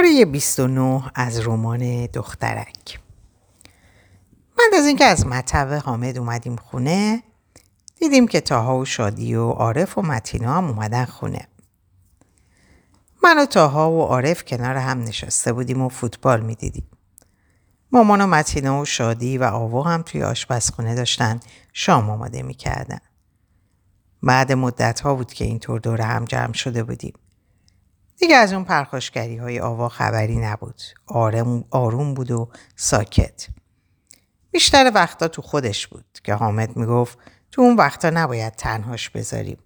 پاره 0.00 0.24
29 0.24 1.02
از 1.14 1.46
رمان 1.46 2.06
دخترک. 2.06 3.00
بعد 4.58 4.74
از 4.74 4.86
اینکه 4.86 5.04
از 5.04 5.26
مطب 5.26 5.82
حامد 5.84 6.18
اومدیم 6.18 6.56
خونه 6.56 7.22
دیدیم 7.98 8.28
که 8.28 8.40
تاها 8.40 8.78
و 8.78 8.84
شادی 8.84 9.34
و 9.34 9.50
عارف 9.50 9.98
و 9.98 10.02
متینا 10.02 10.54
هم 10.54 10.64
اومدن 10.64 11.04
خونه. 11.04 11.48
من 13.24 13.38
و 13.38 13.46
تاها 13.46 13.92
و 13.92 14.02
عارف 14.02 14.44
کنار 14.44 14.76
هم 14.76 15.02
نشسته 15.02 15.52
بودیم 15.52 15.82
و 15.82 15.88
فوتبال 15.88 16.40
می‌دیدیم. 16.40 16.86
مامان 17.92 18.20
و 18.20 18.26
متینا 18.26 18.80
و 18.80 18.84
شادی 18.84 19.38
و 19.38 19.44
آوا 19.44 19.82
هم 19.82 20.02
توی 20.02 20.22
آشپزخونه 20.22 20.94
داشتن 20.94 21.40
شام 21.72 22.10
آماده 22.10 22.42
می‌کردن. 22.42 23.00
بعد 24.22 24.52
مدت 24.52 25.00
ها 25.00 25.14
بود 25.14 25.32
که 25.32 25.44
اینطور 25.44 25.80
دور 25.80 26.00
هم 26.00 26.24
جمع 26.24 26.52
شده 26.52 26.82
بودیم. 26.82 27.14
دیگه 28.20 28.36
از 28.36 28.52
اون 28.52 28.64
پرخاشگری 28.64 29.36
های 29.36 29.60
آوا 29.60 29.88
خبری 29.88 30.36
نبود. 30.36 30.82
آرم، 31.06 31.64
آروم 31.70 32.14
بود 32.14 32.30
و 32.30 32.48
ساکت. 32.76 33.48
بیشتر 34.50 34.92
وقتا 34.94 35.28
تو 35.28 35.42
خودش 35.42 35.86
بود 35.86 36.04
که 36.24 36.34
حامد 36.34 36.76
می‌گفت 36.76 37.18
تو 37.50 37.62
اون 37.62 37.76
وقتا 37.76 38.10
نباید 38.10 38.52
تنهاش 38.52 39.10
بذاریم. 39.10 39.58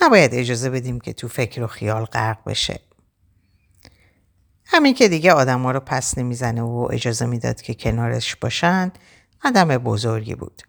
نباید 0.00 0.34
اجازه 0.34 0.70
بدیم 0.70 1.00
که 1.00 1.12
تو 1.12 1.28
فکر 1.28 1.62
و 1.62 1.66
خیال 1.66 2.04
غرق 2.04 2.38
بشه. 2.46 2.80
همین 4.64 4.94
که 4.94 5.08
دیگه 5.08 5.32
آدم 5.32 5.62
ها 5.62 5.70
رو 5.70 5.80
پس 5.80 6.18
نمی‌زنه 6.18 6.62
و 6.62 6.88
اجازه 6.92 7.26
می‌داد 7.26 7.62
که 7.62 7.74
کنارش 7.74 8.36
باشن 8.36 8.92
آدم 9.44 9.68
بزرگی 9.68 10.34
بود. 10.34 10.62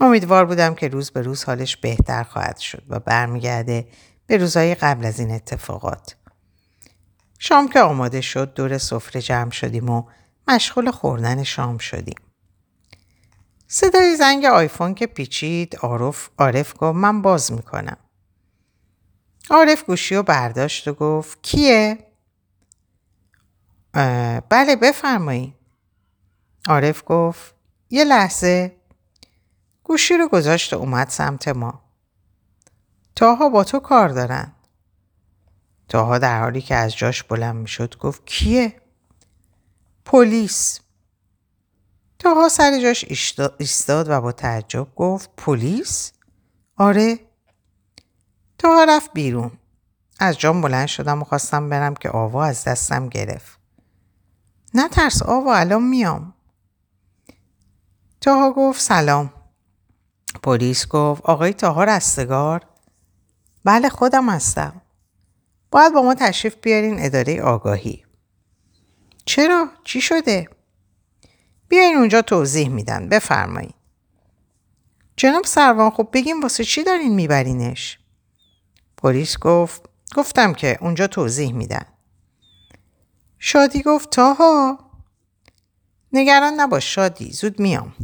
امیدوار 0.00 0.44
بودم 0.44 0.74
که 0.74 0.88
روز 0.88 1.10
به 1.10 1.22
روز 1.22 1.44
حالش 1.44 1.76
بهتر 1.76 2.22
خواهد 2.22 2.58
شد 2.58 2.82
و 2.88 3.00
برمیگرده 3.00 3.88
به 4.26 4.36
روزهای 4.36 4.74
قبل 4.74 5.06
از 5.06 5.20
این 5.20 5.30
اتفاقات. 5.30 6.16
شام 7.38 7.68
که 7.68 7.80
آماده 7.80 8.20
شد 8.20 8.54
دور 8.54 8.78
سفره 8.78 9.22
جمع 9.22 9.50
شدیم 9.50 9.90
و 9.90 10.04
مشغول 10.48 10.90
خوردن 10.90 11.42
شام 11.42 11.78
شدیم. 11.78 12.18
صدای 13.68 14.16
زنگ 14.16 14.44
آیفون 14.44 14.94
که 14.94 15.06
پیچید 15.06 15.76
عارف 15.76 16.28
عارف 16.38 16.74
گفت 16.78 16.96
من 16.96 17.22
باز 17.22 17.52
می‌کنم. 17.52 17.96
عارف 19.50 19.84
گوشی 19.84 20.14
رو 20.14 20.22
برداشت 20.22 20.88
و 20.88 20.94
گفت 20.94 21.42
کیه؟ 21.42 21.98
بله 24.48 24.76
بفرمایید. 24.82 25.54
عارف 26.68 27.02
گفت 27.06 27.54
یه 27.90 28.04
لحظه 28.04 28.76
گوشی 29.84 30.14
رو 30.14 30.28
گذاشت 30.28 30.72
و 30.72 30.76
اومد 30.76 31.08
سمت 31.08 31.48
ما. 31.48 31.83
تاها 33.16 33.48
با 33.48 33.64
تو 33.64 33.80
کار 33.80 34.08
دارن. 34.08 34.52
تاها 35.88 36.18
در 36.18 36.40
حالی 36.40 36.60
که 36.62 36.74
از 36.74 36.96
جاش 36.96 37.22
بلند 37.22 37.56
می‌شد 37.56 37.98
گفت 37.98 38.26
کیه؟ 38.26 38.80
پلیس. 40.04 40.80
تاها 42.18 42.48
سر 42.48 42.80
جاش 42.82 43.04
ایستاد 43.58 44.06
و 44.08 44.20
با 44.20 44.32
تعجب 44.32 44.94
گفت 44.94 45.30
پلیس؟ 45.36 46.12
آره. 46.76 47.18
تاها 48.58 48.84
رفت 48.84 49.12
بیرون. 49.12 49.50
از 50.18 50.38
جام 50.38 50.60
بلند 50.60 50.86
شدم 50.86 51.22
و 51.22 51.24
خواستم 51.24 51.68
برم 51.68 51.94
که 51.94 52.08
آوا 52.10 52.44
از 52.44 52.64
دستم 52.64 53.08
گرفت. 53.08 53.58
نه 54.74 54.88
ترس 54.88 55.22
آوا 55.22 55.54
الان 55.54 55.82
میام. 55.82 56.34
تاها 58.20 58.52
گفت 58.52 58.80
سلام. 58.80 59.32
پلیس 60.42 60.88
گفت 60.88 61.22
آقای 61.22 61.52
تاها 61.52 61.84
رستگار 61.84 62.66
بله 63.64 63.88
خودم 63.88 64.28
هستم. 64.28 64.82
باید 65.70 65.92
با 65.94 66.02
ما 66.02 66.14
تشریف 66.14 66.56
بیارین 66.62 66.96
اداره 66.98 67.42
آگاهی. 67.42 68.04
چرا؟ 69.24 69.68
چی 69.84 70.00
شده؟ 70.00 70.48
بیاین 71.68 71.96
اونجا 71.96 72.22
توضیح 72.22 72.68
میدن. 72.68 73.08
بفرمایید. 73.08 73.74
جناب 75.16 75.44
سروان 75.44 75.90
خب 75.90 76.08
بگیم 76.12 76.40
واسه 76.40 76.64
چی 76.64 76.84
دارین 76.84 77.14
میبرینش؟ 77.14 77.98
پلیس 78.96 79.38
گفت 79.38 79.88
گفتم 80.14 80.52
که 80.52 80.78
اونجا 80.80 81.06
توضیح 81.06 81.52
میدن. 81.52 81.84
شادی 83.38 83.82
گفت 83.82 84.10
تاها 84.10 84.78
نگران 86.12 86.54
نباش 86.60 86.94
شادی 86.94 87.32
زود 87.32 87.60
میام. 87.60 87.94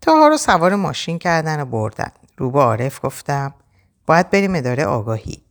تاها 0.00 0.28
رو 0.28 0.36
سوار 0.36 0.74
ماشین 0.74 1.18
کردن 1.18 1.60
و 1.60 1.64
بردن. 1.64 2.12
رو 2.36 2.50
به 2.50 2.60
عارف 2.60 3.04
گفتم 3.04 3.54
باید 4.06 4.30
بریم 4.30 4.54
اداره 4.54 4.84
آگاهی. 4.84 5.44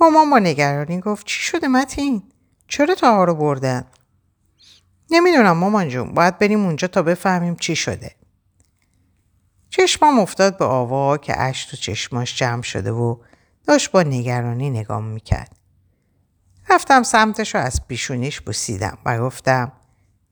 مامان 0.00 0.30
با 0.30 0.38
نگرانی 0.38 1.00
گفت 1.00 1.26
چی 1.26 1.42
شده 1.42 1.68
متین؟ 1.68 2.22
چرا 2.68 2.94
تاها 2.94 3.24
رو 3.24 3.34
بردن؟ 3.34 3.84
نمی‌دونم 5.10 5.56
مامان 5.56 5.88
جون 5.88 6.14
باید 6.14 6.38
بریم 6.38 6.64
اونجا 6.64 6.88
تا 6.88 7.02
بفهمیم 7.02 7.56
چی 7.56 7.76
شده. 7.76 8.14
چشمم 9.70 10.18
افتاد 10.18 10.58
به 10.58 10.64
آوا 10.64 11.16
که 11.16 11.40
اش 11.40 11.64
تو 11.64 11.76
چشماش 11.76 12.36
جمع 12.38 12.62
شده 12.62 12.92
و 12.92 13.16
داشت 13.66 13.90
با 13.90 14.02
نگرانی 14.02 14.70
نگام 14.70 15.04
می‌کرد. 15.04 15.56
رفتم 16.70 17.02
سمتش 17.02 17.54
رو 17.54 17.60
از 17.60 17.86
پیشونیش 17.88 18.40
بوسیدم 18.40 18.98
و 19.04 19.18
گفتم 19.18 19.72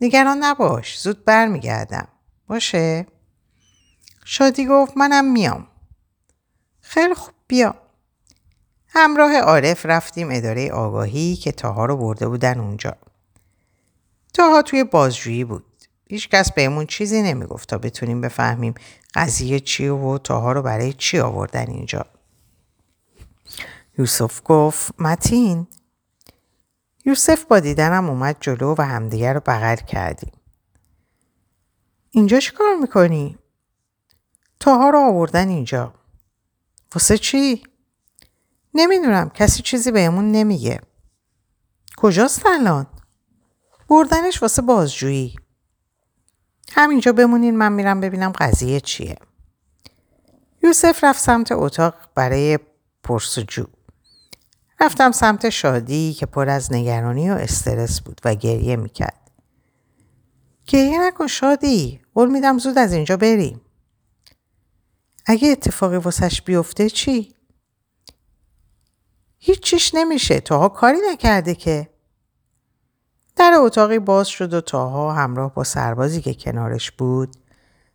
نگران 0.00 0.38
نباش 0.38 1.00
زود 1.00 1.24
برمیگردم 1.24 2.08
باشه؟ 2.46 3.06
شادی 4.24 4.66
گفت 4.66 4.96
منم 4.96 5.32
میام. 5.32 5.66
خیلی 6.92 7.14
خوب 7.14 7.34
بیا. 7.48 7.74
همراه 8.88 9.36
عارف 9.36 9.86
رفتیم 9.86 10.28
اداره 10.30 10.70
آگاهی 10.70 11.36
که 11.36 11.52
تاها 11.52 11.86
رو 11.86 11.96
برده 11.96 12.28
بودن 12.28 12.60
اونجا. 12.60 12.96
تاها 14.34 14.62
توی 14.62 14.84
بازجویی 14.84 15.44
بود. 15.44 15.64
هیچ 16.08 16.28
کس 16.28 16.52
بهمون 16.52 16.86
چیزی 16.86 17.22
نمی‌گفت 17.22 17.68
تا 17.68 17.78
بتونیم 17.78 18.20
بفهمیم 18.20 18.74
قضیه 19.14 19.60
چی 19.60 19.88
و 19.88 20.18
تاها 20.18 20.52
رو 20.52 20.62
برای 20.62 20.92
چی 20.92 21.18
آوردن 21.18 21.70
اینجا. 21.70 22.06
یوسف 23.98 24.40
گفت 24.44 25.00
متین 25.00 25.66
یوسف 27.04 27.44
با 27.44 27.60
دیدنم 27.60 28.10
اومد 28.10 28.36
جلو 28.40 28.74
و 28.78 28.82
همدیگر 28.82 29.34
رو 29.34 29.40
بغل 29.40 29.76
کردیم. 29.76 30.32
اینجا 32.10 32.40
چی 32.40 32.52
کار 32.52 32.76
می‌کنی؟ 32.76 33.38
تاها 34.60 34.90
رو 34.90 34.98
آوردن 34.98 35.48
اینجا. 35.48 35.94
واسه 36.94 37.18
چی؟ 37.18 37.62
نمی‌دونم 38.74 39.30
کسی 39.30 39.62
چیزی 39.62 39.90
بهمون 39.90 40.32
نمیگه. 40.32 40.80
کجاست 41.96 42.46
الان؟ 42.46 42.86
بردنش 43.88 44.42
واسه 44.42 44.62
بازجویی. 44.62 45.36
همینجا 46.72 47.12
بمونین 47.12 47.56
من 47.56 47.72
میرم 47.72 48.00
ببینم 48.00 48.32
قضیه 48.32 48.80
چیه. 48.80 49.16
یوسف 50.62 51.04
رفت 51.04 51.20
سمت 51.20 51.52
اتاق 51.52 51.94
برای 52.14 52.58
پرسجو. 53.02 53.66
رفتم 54.80 55.12
سمت 55.12 55.50
شادی 55.50 56.12
که 56.12 56.26
پر 56.26 56.48
از 56.48 56.72
نگرانی 56.72 57.30
و 57.30 57.34
استرس 57.34 58.00
بود 58.00 58.20
و 58.24 58.34
گریه 58.34 58.76
می‌کرد. 58.76 59.30
گریه 60.66 61.00
نکن 61.00 61.26
شادی. 61.26 62.00
قول 62.14 62.30
میدم 62.30 62.58
زود 62.58 62.78
از 62.78 62.92
اینجا 62.92 63.16
بریم. 63.16 63.60
اگه 65.26 65.48
اتفاقی 65.48 65.96
واسش 65.96 66.42
بیفته 66.42 66.90
چی؟ 66.90 67.34
هیچ 69.38 69.60
چیش 69.60 69.94
نمیشه 69.94 70.40
تاها 70.40 70.68
کاری 70.68 70.98
نکرده 71.12 71.54
که 71.54 71.88
در 73.36 73.52
اتاقی 73.56 73.98
باز 73.98 74.28
شد 74.28 74.54
و 74.54 74.60
تاها 74.60 75.12
همراه 75.12 75.54
با 75.54 75.64
سربازی 75.64 76.20
که 76.20 76.34
کنارش 76.34 76.90
بود 76.90 77.36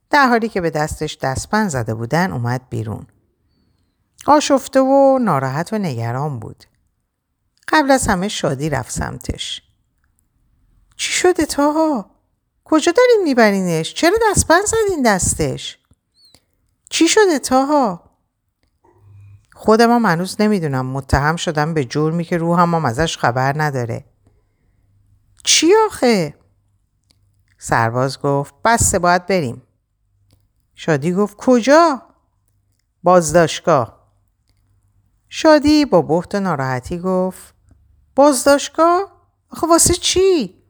در 0.09 0.27
حالی 0.27 0.49
که 0.49 0.61
به 0.61 0.69
دستش 0.69 1.17
دستپن 1.17 1.67
زده 1.67 1.93
بودن 1.93 2.31
اومد 2.31 2.61
بیرون. 2.69 3.07
آشفته 4.27 4.79
و 4.79 5.19
ناراحت 5.21 5.73
و 5.73 5.77
نگران 5.77 6.39
بود. 6.39 6.63
قبل 7.67 7.91
از 7.91 8.07
همه 8.07 8.27
شادی 8.27 8.69
رفت 8.69 8.91
سمتش. 8.91 9.61
چی 10.95 11.13
شده 11.13 11.45
تاها؟ 11.45 12.11
کجا 12.65 12.91
دارین 12.91 13.21
میبرینش؟ 13.23 13.93
چرا 13.93 14.17
دستپن 14.31 14.61
زدین 14.61 15.01
دستش؟ 15.05 15.76
چی 16.89 17.07
شده 17.07 17.39
تاها؟ 17.39 18.03
خودم 19.53 19.91
هم 19.91 20.05
هنوز 20.05 20.41
نمی‌دونم 20.41 20.85
متهم 20.85 21.35
شدم 21.35 21.73
به 21.73 21.85
جرمی 21.85 22.23
که 22.23 22.37
روحم 22.37 22.75
هم 22.75 22.85
ازش 22.85 23.17
خبر 23.17 23.61
نداره. 23.61 24.05
چی 25.43 25.73
آخه؟ 25.85 26.35
سرباز 27.57 28.21
گفت 28.21 28.55
بسته 28.65 28.99
باید 28.99 29.25
بریم. 29.25 29.61
شادی 30.75 31.13
گفت 31.13 31.37
کجا؟ 31.37 32.01
بازداشتگاه. 33.03 33.97
شادی 35.29 35.85
با 35.85 36.01
بحت 36.01 36.35
و 36.35 36.39
ناراحتی 36.39 36.99
گفت 36.99 37.53
بازداشتگاه؟ 38.15 39.11
آخه 39.51 39.67
واسه 39.67 39.93
چی؟ 39.93 40.63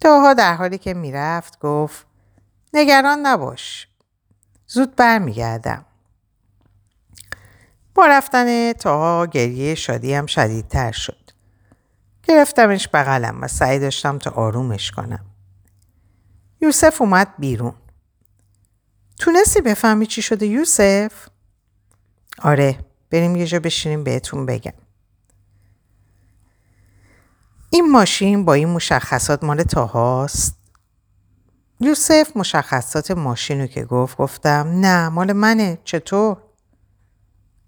تاها 0.00 0.34
در 0.34 0.54
حالی 0.54 0.78
که 0.78 0.94
می‌رفت 0.94 1.58
گفت 1.58 2.06
نگران 2.74 3.18
نباش. 3.26 3.88
زود 4.68 4.96
برمیگردم. 4.96 5.84
با 7.94 8.06
رفتن 8.06 8.72
تاها 8.72 9.26
گریه 9.26 9.74
شادی 9.74 10.14
هم 10.14 10.26
شدیدتر 10.26 10.92
شد. 10.92 11.30
گرفتمش 12.22 12.88
بغلم 12.88 13.42
و 13.42 13.48
سعی 13.48 13.78
داشتم 13.78 14.18
تا 14.18 14.30
آرومش 14.30 14.90
کنم. 14.90 15.24
یوسف 16.60 17.02
اومد 17.02 17.34
بیرون. 17.38 17.74
تونستی 19.18 19.60
بفهمی 19.60 20.06
چی 20.06 20.22
شده 20.22 20.46
یوسف؟ 20.46 21.28
آره 22.42 22.78
بریم 23.10 23.36
یه 23.36 23.46
جا 23.46 23.60
بشینیم 23.60 24.04
بهتون 24.04 24.46
بگم. 24.46 24.72
این 27.70 27.90
ماشین 27.90 28.44
با 28.44 28.54
این 28.54 28.68
مشخصات 28.68 29.44
مال 29.44 29.62
تاهاست؟ 29.62 30.54
یوسف 31.80 32.32
مشخصات 32.36 33.10
ماشین 33.10 33.66
که 33.66 33.84
گفت 33.84 34.16
گفتم 34.16 34.68
نه 34.74 35.08
مال 35.08 35.32
منه 35.32 35.78
چطور؟ 35.84 36.36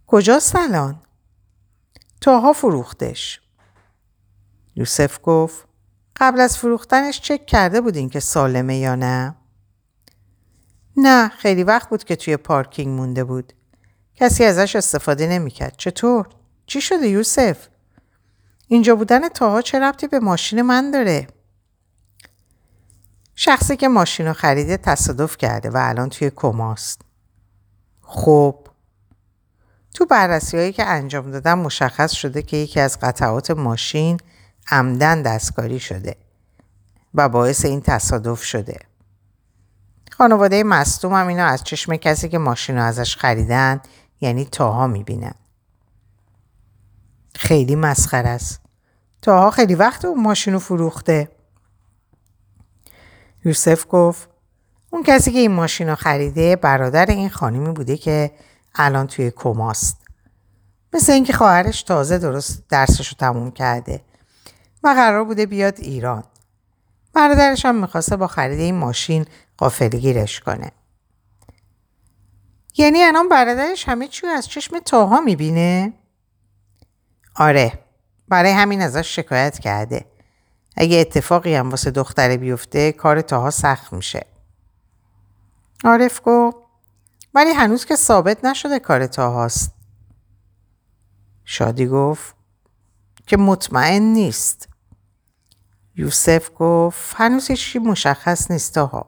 کجاست 0.06 0.56
الان؟ 0.56 1.02
تاها 2.20 2.52
فروختش. 2.52 3.40
یوسف 4.76 5.18
گفت 5.22 5.68
قبل 6.16 6.40
از 6.40 6.58
فروختنش 6.58 7.20
چک 7.20 7.46
کرده 7.46 7.80
بودین 7.80 8.08
که 8.08 8.20
سالمه 8.20 8.76
یا 8.76 8.94
نه؟ 8.94 9.34
نه 10.96 11.28
خیلی 11.28 11.64
وقت 11.64 11.88
بود 11.88 12.04
که 12.04 12.16
توی 12.16 12.36
پارکینگ 12.36 12.98
مونده 12.98 13.24
بود. 13.24 13.52
کسی 14.14 14.44
ازش 14.44 14.76
استفاده 14.76 15.26
نمی‌کرد. 15.26 15.74
چطور؟ 15.76 16.28
چی 16.66 16.80
شده 16.80 17.08
یوسف؟ 17.08 17.68
اینجا 18.66 18.96
بودن 18.96 19.28
تاها 19.28 19.62
چه 19.62 19.80
ربطی 19.80 20.06
به 20.06 20.18
ماشین 20.18 20.62
من 20.62 20.90
داره؟ 20.90 21.26
شخصی 23.42 23.76
که 23.76 23.88
ماشین 23.88 24.26
رو 24.26 24.32
خریده 24.32 24.76
تصادف 24.76 25.37
کرده 25.37 25.70
و 25.70 25.76
الان 25.81 26.08
توی 26.08 26.31
کماست. 26.37 27.00
خب 28.02 28.69
تو 29.94 30.06
بررسی 30.06 30.56
هایی 30.56 30.72
که 30.72 30.84
انجام 30.87 31.31
دادم 31.31 31.58
مشخص 31.58 32.12
شده 32.12 32.42
که 32.42 32.56
یکی 32.56 32.81
از 32.81 32.98
قطعات 33.00 33.50
ماشین 33.50 34.19
عمدن 34.70 35.22
دستکاری 35.22 35.81
شده 35.81 36.16
و 37.14 37.28
باعث 37.28 37.64
این 37.64 37.81
تصادف 37.81 38.42
شده. 38.42 38.78
خانواده 40.10 40.62
مستوم 40.62 41.14
هم 41.14 41.26
اینو 41.26 41.44
از 41.44 41.64
چشم 41.64 41.96
کسی 41.96 42.28
که 42.28 42.38
ماشین 42.38 42.76
رو 42.76 42.82
ازش 42.82 43.16
خریدن 43.16 43.81
یعنی 44.20 44.44
تاها 44.44 44.87
می‌بینن. 44.87 45.34
خیلی 47.34 47.76
مسخر 47.76 48.26
است. 48.26 48.60
تاها 49.22 49.50
خیلی 49.50 49.75
وقت 49.75 50.04
اون 50.04 50.22
ماشین 50.22 50.52
رو 50.52 50.58
فروخته. 50.58 51.39
یوسف 53.44 53.87
گفت 53.90 54.28
اون 54.90 55.02
کسی 55.02 55.32
که 55.32 55.38
این 55.38 55.52
ماشین 55.52 55.88
رو 55.88 55.94
خریده 55.94 56.56
برادر 56.56 57.06
این 57.06 57.28
خانمی 57.28 57.72
بوده 57.72 57.96
که 57.96 58.31
الان 58.75 59.06
توی 59.06 59.32
کماست. 59.37 59.96
مثل 60.92 61.12
اینکه 61.12 61.32
خواهرش 61.32 61.82
تازه 61.82 62.19
درست 62.19 62.64
درسش 62.69 63.08
رو 63.08 63.16
تموم 63.19 63.50
کرده 63.50 64.00
و 64.82 64.88
قرار 64.88 65.25
بوده 65.25 65.46
بیاد 65.46 65.81
ایران. 65.81 66.25
برادرش 67.12 67.64
هم 67.66 67.81
می‌خواسته 67.81 68.16
با 68.16 68.26
خرید 68.26 68.60
این 68.60 68.75
ماشین 68.75 69.26
قافلگیرش 69.56 70.40
کنه. 70.40 70.72
یعنی 72.76 73.02
الان 73.02 73.28
برادرش 73.28 73.88
همه 73.88 74.08
چی 74.08 74.26
از 74.26 74.48
چشم 74.48 74.78
تاها 74.78 75.20
می‌بینه؟ 75.20 75.92
آره 77.37 77.72
برای 78.28 78.52
همین 78.52 78.82
ازش 78.82 79.16
شکایت 79.16 79.58
کرده. 79.58 80.04
اگه 80.76 80.96
اتفاقی 80.96 81.55
هم 81.55 81.70
واسه 81.70 81.90
دختره 81.90 82.37
بیفته 82.37 82.93
کار 82.93 83.20
تاها 83.20 83.50
سخت 83.50 83.93
میشه. 83.93 84.26
عارف 85.84 86.20
گفت 86.25 86.56
ولی 87.34 87.50
هنوز 87.50 87.84
که 87.84 87.96
ثابت 87.96 88.44
نشده 88.44 88.78
کار 88.78 89.06
تاهاست. 89.06 89.75
شادی 91.44 91.87
گفت 91.87 92.34
که 93.26 93.37
مطمئن 93.37 94.02
نیست. 94.02 94.69
یوسف 95.96 96.50
گفت 96.56 97.14
هنوز 97.16 97.49
هیچی 97.49 97.78
مشخص 97.78 98.50
نیست 98.50 98.75
تاها. 98.75 99.06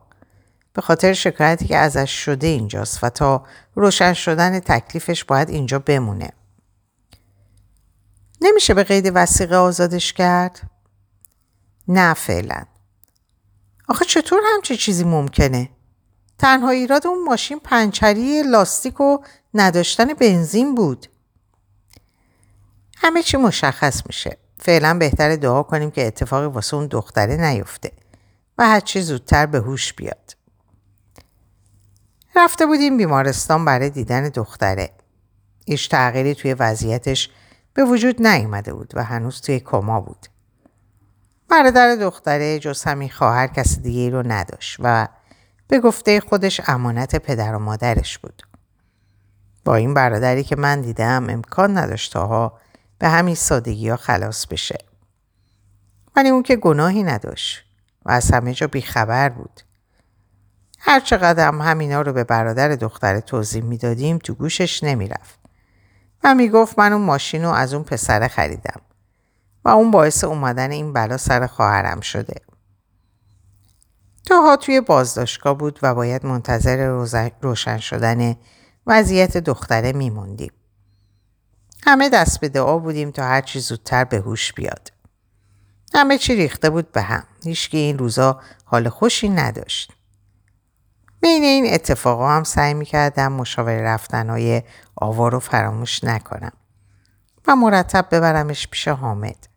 به 0.73 0.83
خاطر 0.83 1.13
شکایتی 1.13 1.67
که 1.67 1.77
ازش 1.77 2.11
شده 2.25 2.47
اینجاست 2.47 3.05
و 3.05 3.11
تا 3.11 3.45
روشن 3.75 4.13
شدن 4.13 4.61
تکلیفش 4.61 5.25
باید 5.25 5.51
اینجا 5.51 5.79
بمونه. 5.79 6.33
نمیشه 8.41 8.75
به 8.75 8.85
قید 8.85 9.13
وسیقه 9.15 9.57
آزادش 9.57 10.13
کرد؟ 10.13 10.72
نه 11.89 12.15
فعلا. 12.15 12.65
آخه 13.89 14.05
چطور 14.05 14.41
همچه 14.55 14.77
چیزی 14.77 15.05
ممکنه؟ 15.05 15.71
تنها 16.39 16.71
ایراد 16.71 17.07
اون 17.07 17.25
ماشین 17.25 17.61
پنچری 17.61 18.43
لاستیک 18.43 19.01
و 19.01 19.19
نداشتن 19.55 20.15
بنزین 20.15 20.75
بود. 20.75 21.07
همه 22.97 23.23
چی 23.23 23.37
مشخص 23.37 24.07
میشه. 24.07 24.39
فعلا 24.59 24.99
بهتر 24.99 25.37
دعا 25.37 25.63
کنیم 25.63 25.91
که 25.91 26.07
اتفاقی 26.07 26.47
واسه 26.47 26.75
اون 26.75 26.87
دختره 26.87 27.37
نیفته 27.37 27.93
و 28.59 28.67
هرچی 28.67 29.03
زودتر 29.03 29.47
به 29.47 29.59
هوش 29.59 29.93
بیاد. 29.93 30.37
رفته 32.37 32.67
بودیم 32.67 32.97
بیمارستان 32.97 33.65
برای 33.65 33.91
دیدن 33.91 34.29
دختره. 34.29 34.91
هیچ 35.67 35.89
تغییری 35.89 36.35
توی 36.35 36.55
وضعیتش 36.55 37.31
به 37.75 37.85
وجود 37.85 38.27
نیامده 38.27 38.73
بود 38.73 38.93
و 38.95 39.05
هنوز 39.05 39.41
توی 39.41 39.61
کما 39.61 40.01
بود. 40.01 40.27
برادر 41.53 41.97
دختره 41.97 42.59
جز 42.59 42.83
همین 42.83 43.09
خواهر 43.09 43.47
کسی 43.47 43.81
دیگه 43.81 44.11
رو 44.11 44.23
نداشت 44.27 44.77
و 44.81 45.09
به 45.69 45.81
گفته 45.81 46.21
خودش 46.21 46.61
امانت 46.67 47.17
پدر 47.17 47.55
و 47.55 47.59
مادرش 47.59 48.19
بود. 48.19 48.43
با 49.65 49.75
این 49.75 49.95
برادری 49.95 50.45
که 50.45 50.57
من 50.57 50.81
دیدم 50.81 51.31
امکان 51.31 51.79
نداشت 51.79 52.13
تاها 52.13 52.59
به 52.99 53.09
همین 53.09 53.35
سادگی 53.35 53.89
ها 53.89 53.97
خلاص 53.97 54.47
بشه. 54.47 54.79
ولی 56.17 56.29
اون 56.29 56.43
که 56.43 56.57
گناهی 56.57 57.03
نداشت 57.03 57.65
و 58.05 58.11
از 58.11 58.31
همه 58.31 58.55
جا 58.55 58.67
بیخبر 58.67 59.29
بود. 59.29 59.61
هر 60.79 61.01
چقدر 61.01 61.49
هم 61.49 61.61
همینا 61.61 62.03
رو 62.03 62.13
به 62.13 62.25
برادر 62.25 62.69
دختر 62.69 63.21
توضیح 63.21 63.63
می‌دادیم 63.63 64.19
تو 64.19 64.35
گوشش 64.35 64.85
نمی‌رفت. 64.85 65.39
و 66.25 66.35
می‌گفت 66.35 66.79
من 66.79 66.93
اون 66.93 67.03
ماشین 67.03 67.45
رو 67.45 67.51
از 67.51 67.75
اون 67.75 67.85
پسره 67.85 68.29
خریدم 68.29 68.81
و 69.65 69.69
اون 69.69 69.91
باعث 69.91 70.25
اومدن 70.25 70.71
این 70.71 70.93
بلا 70.93 71.17
سر 71.17 71.47
خواهرم 71.47 72.01
شده. 72.01 72.35
تاها 74.27 74.57
توی 74.57 74.81
بازداشتگاه 74.81 75.55
بود 75.55 75.79
و 75.83 75.95
باید 75.95 76.27
منتظر 76.27 76.87
روشن 77.43 77.79
شدن 77.79 78.37
وضعیت 78.87 79.37
دختره 79.37 79.93
میموندیم. 79.93 80.53
همه 81.85 82.09
دست 82.09 82.41
به 82.41 82.49
دعا 82.49 82.79
بودیم 82.79 83.11
تا 83.11 83.25
هرچی 83.25 83.61
زودتر 83.61 84.05
به 84.05 84.17
هوش 84.17 84.53
بیاد. 84.53 84.93
همه 85.95 86.19
چی 86.19 86.35
ریخته 86.35 86.71
بود 86.71 86.93
به 86.93 87.03
هم. 87.03 87.25
هیچکی 87.45 87.79
این 87.79 87.99
روزا 87.99 88.41
حال 88.65 88.89
خوشی 88.89 89.29
نداشت. 89.29 89.93
بین 91.21 91.43
این 91.43 91.75
اتفاقا 91.75 92.29
هم 92.29 92.45
سعی 92.45 92.75
می‌کردم 92.75 93.33
مشاور 93.33 93.81
رفتنهای 93.81 94.63
آوا 94.97 95.29
رو 95.29 95.39
فراموش 95.39 96.05
نکنم 96.05 96.53
و 97.47 97.57
مرتب 97.57 98.07
ببرمش 98.11 98.69
پیش 98.69 98.89
حامد. 98.89 99.52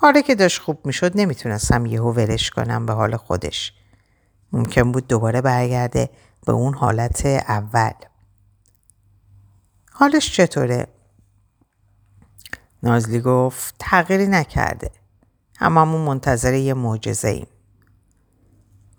حالا 0.00 0.20
که 0.20 0.34
داشت 0.34 0.60
خوب 0.60 0.86
می‌شد 0.86 1.12
نمی‌تونستم 1.14 1.86
یهو 1.86 2.12
ولش 2.12 2.50
کنم 2.50 2.86
به 2.86 2.92
حال 2.92 3.16
خودش. 3.16 3.72
ممکن 4.52 4.92
بود 4.92 5.06
دوباره 5.06 5.40
برگرده 5.40 6.10
به 6.46 6.52
اون 6.52 6.74
حالت 6.74 7.26
اول. 7.26 7.92
حالش 9.92 10.32
چطوره؟ 10.36 10.86
نازلی 12.82 13.20
گفت 13.20 13.74
تغییری 13.78 14.26
نکرده. 14.26 14.90
هممون 15.56 16.00
منتظر 16.00 16.54
یه 16.54 16.74
معجزه 16.74 17.28
ایم. 17.28 17.46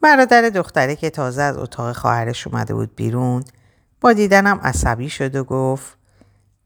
برادر 0.02 0.42
دختره 0.42 0.96
که 0.96 1.10
تازه 1.10 1.42
از 1.42 1.58
اتاق 1.58 1.96
خواهرش 1.96 2.48
اومده 2.48 2.74
بود 2.74 2.96
بیرون 2.96 3.44
با 4.02 4.14
دیدنم 4.14 4.60
عصبی 4.64 5.10
شد 5.10 5.36
و 5.36 5.44
گفت 5.44 5.98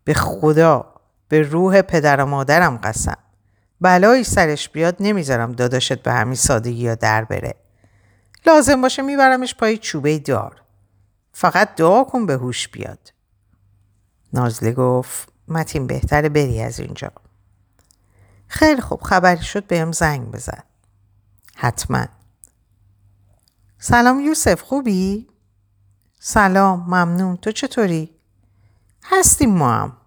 به 0.03 0.13
خدا 0.13 0.93
به 1.27 1.41
روح 1.41 1.81
پدر 1.81 2.21
و 2.21 2.25
مادرم 2.25 2.77
قسم 2.77 3.23
بلایی 3.83 4.23
سرش 4.23 4.69
بیاد 4.69 4.95
نمی‌ذارم 4.99 5.51
داداشت 5.51 5.93
به 5.93 6.13
همین 6.13 6.35
سادگی 6.35 6.83
یا 6.83 6.95
در 6.95 7.23
بره. 7.23 7.55
لازم 8.45 8.81
باشه 8.81 9.01
میبرمش 9.01 9.55
پای 9.55 9.77
چوبه 9.77 10.19
دار. 10.19 10.61
فقط 11.33 11.75
دعا 11.75 12.03
کن 12.03 12.25
به 12.25 12.33
هوش 12.33 12.67
بیاد. 12.67 13.13
نازله 14.33 14.71
گفت 14.71 15.29
متین 15.47 15.87
بهتره 15.87 16.29
بری 16.29 16.61
از 16.61 16.79
اینجا. 16.79 17.11
خیلی 18.47 18.81
خوب 18.81 19.01
خبری 19.01 19.43
شد 19.43 19.67
بهم 19.67 19.91
زنگ 19.91 20.31
بزن. 20.31 20.63
حتما. 21.55 22.05
سلام 23.79 24.19
یوسف 24.19 24.61
خوبی؟ 24.61 25.27
سلام 26.19 26.79
ممنون. 26.79 27.37
تو 27.37 27.51
چطوری؟ 27.51 28.09
هستیم 29.03 29.49
ما 29.49 29.73
هم. 29.73 29.97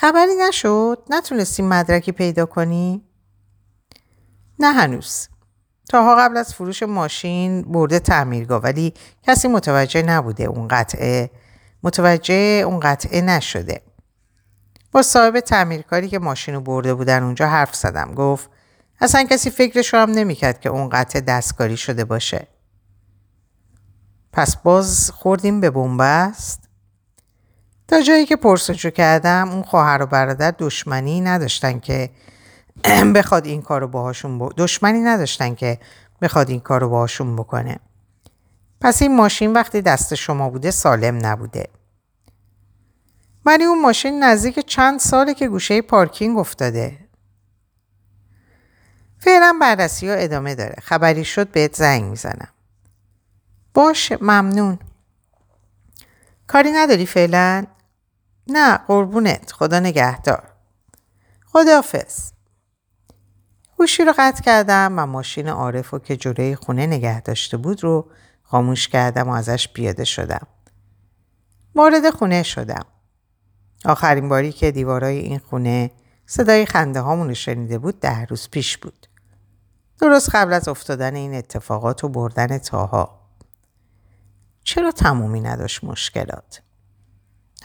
خبری 0.00 0.34
نشد؟ 0.48 0.98
نتونستی 1.10 1.62
مدرکی 1.62 2.12
پیدا 2.12 2.46
کنی؟ 2.46 3.02
نه 4.58 4.72
هنوز. 4.72 5.28
تاها 5.88 6.16
قبل 6.16 6.36
از 6.36 6.54
فروش 6.54 6.82
ماشین 6.82 7.62
برده 7.62 7.98
تعمیرگاه 7.98 8.62
ولی 8.62 8.94
کسی 9.22 9.48
متوجه 9.48 10.02
نبوده 10.02 10.44
اون 10.44 10.68
قطعه. 10.68 11.30
متوجه 11.82 12.34
اون 12.66 12.80
قطعه 12.80 13.20
نشده. 13.20 13.82
با 14.92 15.02
صاحب 15.02 15.40
تعمیرکاری 15.40 16.08
که 16.08 16.18
ماشین 16.18 16.54
رو 16.54 16.60
برده 16.60 16.94
بودن 16.94 17.22
اونجا 17.22 17.48
حرف 17.48 17.74
زدم. 17.74 18.14
گفت 18.14 18.50
اصلا 19.00 19.24
کسی 19.24 19.50
فکرش 19.50 19.94
رو 19.94 20.00
هم 20.00 20.10
نمی‌کرد 20.10 20.60
که 20.60 20.68
اون 20.68 20.88
قطع 20.88 21.20
دستکاری 21.20 21.76
شده 21.76 22.04
باشه. 22.04 22.48
پس 24.32 24.56
باز 24.56 25.10
خوردیم 25.10 25.60
به 25.60 25.70
بنبست. 25.70 26.67
تا 27.88 28.00
جایی 28.00 28.26
که 28.26 28.36
پرسجو 28.36 28.90
کردم 28.90 29.48
اون 29.50 29.62
خواهر 29.62 30.02
و 30.02 30.06
برادر 30.06 30.54
دشمنی 30.58 31.20
نداشتن 31.20 31.80
که 31.80 32.10
بخواد 33.14 33.46
این 33.46 33.62
کارو 33.62 33.88
باهاشون 33.88 34.38
ب... 34.38 34.52
دشمنی 34.56 35.00
نداشتن 35.00 35.54
که 35.54 35.78
بخواد 36.22 36.50
این 36.50 36.60
کارو 36.60 36.88
باهاشون 36.88 37.36
بکنه. 37.36 37.78
پس 38.80 39.02
این 39.02 39.16
ماشین 39.16 39.52
وقتی 39.52 39.82
دست 39.82 40.14
شما 40.14 40.50
بوده 40.50 40.70
سالم 40.70 41.26
نبوده. 41.26 41.68
ولی 43.46 43.64
اون 43.64 43.82
ماشین 43.82 44.24
نزدیک 44.24 44.66
چند 44.66 45.00
ساله 45.00 45.34
که 45.34 45.48
گوشه 45.48 45.82
پارکینگ 45.82 46.38
افتاده. 46.38 46.98
فعلا 49.18 49.58
بررسی 49.60 50.08
ها 50.08 50.14
ادامه 50.14 50.54
داره. 50.54 50.74
خبری 50.82 51.24
شد 51.24 51.48
بهت 51.48 51.76
زنگ 51.76 52.04
می‌زنم. 52.04 52.48
باشه 53.74 54.18
ممنون. 54.20 54.78
کاری 56.46 56.72
نداری 56.72 57.06
فعلا؟ 57.06 57.66
نه 58.48 58.76
قربونت 58.76 59.52
خدا 59.52 59.80
نگهدار 59.80 60.42
خداحافظ 61.46 62.32
گوشی 63.76 64.04
رو 64.04 64.14
قطع 64.18 64.42
کردم 64.42 64.94
و 64.96 65.06
ماشین 65.06 65.48
عارف 65.48 65.90
رو 65.90 65.98
که 65.98 66.16
جلوی 66.16 66.54
خونه 66.56 66.86
نگه 66.86 67.20
داشته 67.20 67.56
بود 67.56 67.84
رو 67.84 68.10
خاموش 68.42 68.88
کردم 68.88 69.28
و 69.28 69.32
ازش 69.32 69.68
پیاده 69.68 70.04
شدم. 70.04 70.46
وارد 71.74 72.10
خونه 72.10 72.42
شدم. 72.42 72.84
آخرین 73.84 74.28
باری 74.28 74.52
که 74.52 74.70
دیوارای 74.70 75.18
این 75.18 75.38
خونه 75.38 75.90
صدای 76.26 76.66
خنده 76.66 77.00
هامون 77.00 77.28
رو 77.28 77.34
شنیده 77.34 77.78
بود 77.78 78.00
ده 78.00 78.24
روز 78.24 78.50
پیش 78.50 78.78
بود. 78.78 79.06
درست 80.00 80.34
قبل 80.34 80.52
از 80.52 80.68
افتادن 80.68 81.14
این 81.14 81.34
اتفاقات 81.34 82.04
و 82.04 82.08
بردن 82.08 82.58
تاها. 82.58 83.20
چرا 84.64 84.92
تمومی 84.92 85.40
نداشت 85.40 85.84
مشکلات؟ 85.84 86.62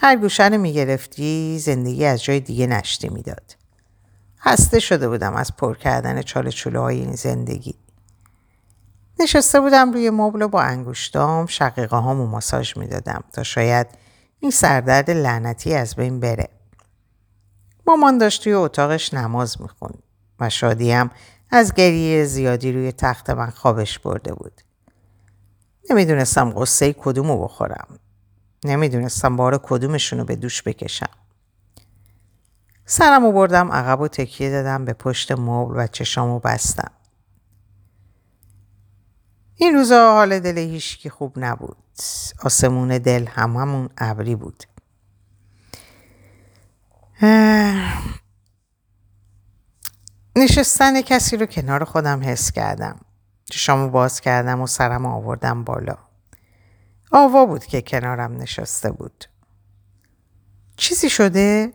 هر 0.00 0.16
گوشه 0.16 0.48
رو 0.48 0.58
می‌گرفتی 0.58 1.58
زندگی 1.58 2.04
از 2.04 2.22
جای 2.22 2.40
دیگه 2.40 2.66
نشتی 2.66 3.08
می‌داد. 3.08 3.56
خسته 4.40 4.80
شده 4.80 5.08
بودم 5.08 5.34
از 5.34 5.56
پر 5.56 5.74
کردن 5.76 6.22
چاله 6.22 6.50
چوله 6.50 6.78
های 6.78 6.98
این 6.98 7.14
زندگی. 7.14 7.74
نشسته 9.20 9.60
بودم 9.60 9.92
روی 9.92 10.10
مبل 10.10 10.42
و 10.42 10.48
با 10.48 10.62
انگشتام 10.62 11.46
شقیقه 11.46 11.96
هامو 11.96 12.26
ماساژ 12.26 12.76
می‌دادم 12.76 13.24
تا 13.32 13.42
شاید 13.42 13.86
این 14.40 14.50
سردرد 14.50 15.10
لعنتی 15.10 15.74
از 15.74 15.96
بین 15.96 16.20
بره. 16.20 16.48
مامان 17.86 18.18
داشت 18.18 18.44
توی 18.44 18.52
اتاقش 18.52 19.14
نماز 19.14 19.60
می‌خوند 19.62 20.02
و 20.40 20.50
شادیم 20.50 21.10
از 21.50 21.74
گریه 21.74 22.24
زیادی 22.24 22.72
روی 22.72 22.92
تخت 22.92 23.30
من 23.30 23.50
خوابش 23.50 23.98
برده 23.98 24.34
بود. 24.34 24.60
نمی‌دونستم 25.90 26.50
قصه 26.50 26.92
کدومو 26.92 27.44
بخورم. 27.44 27.98
نمی‌دونستم 28.64 29.36
بار 29.36 29.60
کدومشونو 29.62 30.24
به 30.24 30.36
دوش 30.36 30.62
بکشم. 30.62 31.10
سرمو 32.86 33.32
بردم 33.32 33.72
عقب 33.72 34.00
و 34.00 34.08
تکیه 34.08 34.50
دادم 34.50 34.84
به 34.84 34.92
پشت 34.92 35.32
مبل 35.32 35.74
و 35.76 35.86
چشامو 35.86 36.38
بستم. 36.38 36.90
این 39.56 39.74
روزا 39.74 40.12
حال 40.12 40.40
دل 40.40 40.58
هیشکی 40.58 41.10
خوب 41.10 41.32
نبود. 41.36 41.76
آسمون 42.42 42.98
دل 42.98 43.26
هم 43.26 43.56
همون 43.56 43.88
ابری 43.98 44.34
بود. 44.34 44.64
نشستن 50.36 51.02
کسی 51.02 51.36
رو 51.36 51.46
کنار 51.46 51.84
خودم 51.84 52.22
حس 52.22 52.52
کردم. 52.52 53.00
چشامو 53.44 53.88
باز 53.88 54.20
کردم 54.20 54.60
و 54.60 54.66
سرم 54.66 55.06
آوردم 55.06 55.64
بالا. 55.64 55.96
آوا 57.16 57.46
بود 57.46 57.64
که 57.64 57.82
کنارم 57.82 58.36
نشسته 58.36 58.92
بود. 58.92 59.24
چیزی 60.76 61.10
شده؟ 61.10 61.72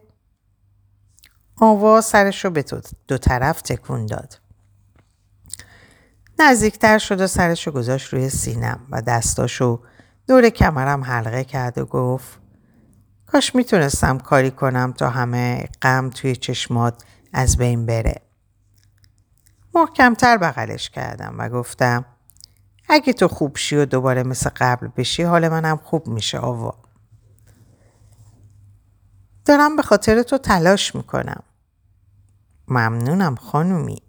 آوا 1.57 2.01
سرش 2.01 2.45
رو 2.45 2.51
به 2.51 2.65
دو 3.07 3.17
طرف 3.17 3.61
تکون 3.61 4.05
داد. 4.05 4.39
نزدیکتر 6.39 6.97
شد 6.97 7.21
و 7.21 7.27
سرش 7.27 7.67
رو 7.67 7.73
گذاشت 7.73 8.13
روی 8.13 8.29
سینم 8.29 8.87
و 8.89 9.01
دستاشو 9.01 9.83
دور 10.27 10.49
کمرم 10.49 11.03
حلقه 11.03 11.43
کرد 11.43 11.77
و 11.77 11.85
گفت 11.85 12.39
کاش 13.25 13.55
می‌تونستم 13.55 14.17
کاری 14.17 14.51
کنم 14.51 14.93
تا 14.97 15.09
همه 15.09 15.69
غم 15.81 16.09
توی 16.09 16.35
چشمات 16.35 17.03
از 17.33 17.57
بین 17.57 17.85
بره. 17.85 18.21
محکمتر 19.75 20.37
بغلش 20.37 20.89
کردم 20.89 21.35
و 21.37 21.49
گفتم 21.49 22.05
اگه 22.89 23.13
تو 23.13 23.27
خوب 23.27 23.57
شی 23.57 23.75
و 23.75 23.85
دوباره 23.85 24.23
مثل 24.23 24.49
قبل 24.57 24.87
بشی 24.97 25.23
حال 25.23 25.49
منم 25.49 25.77
خوب 25.77 26.07
میشه 26.07 26.37
آوا. 26.39 26.75
دارم 29.45 29.75
به 29.75 29.81
خاطر 29.81 30.23
تو 30.23 30.37
تلاش 30.37 30.95
می‌کنم. 30.95 31.43
ممنونم 32.67 33.35
خانومی. 33.35 34.01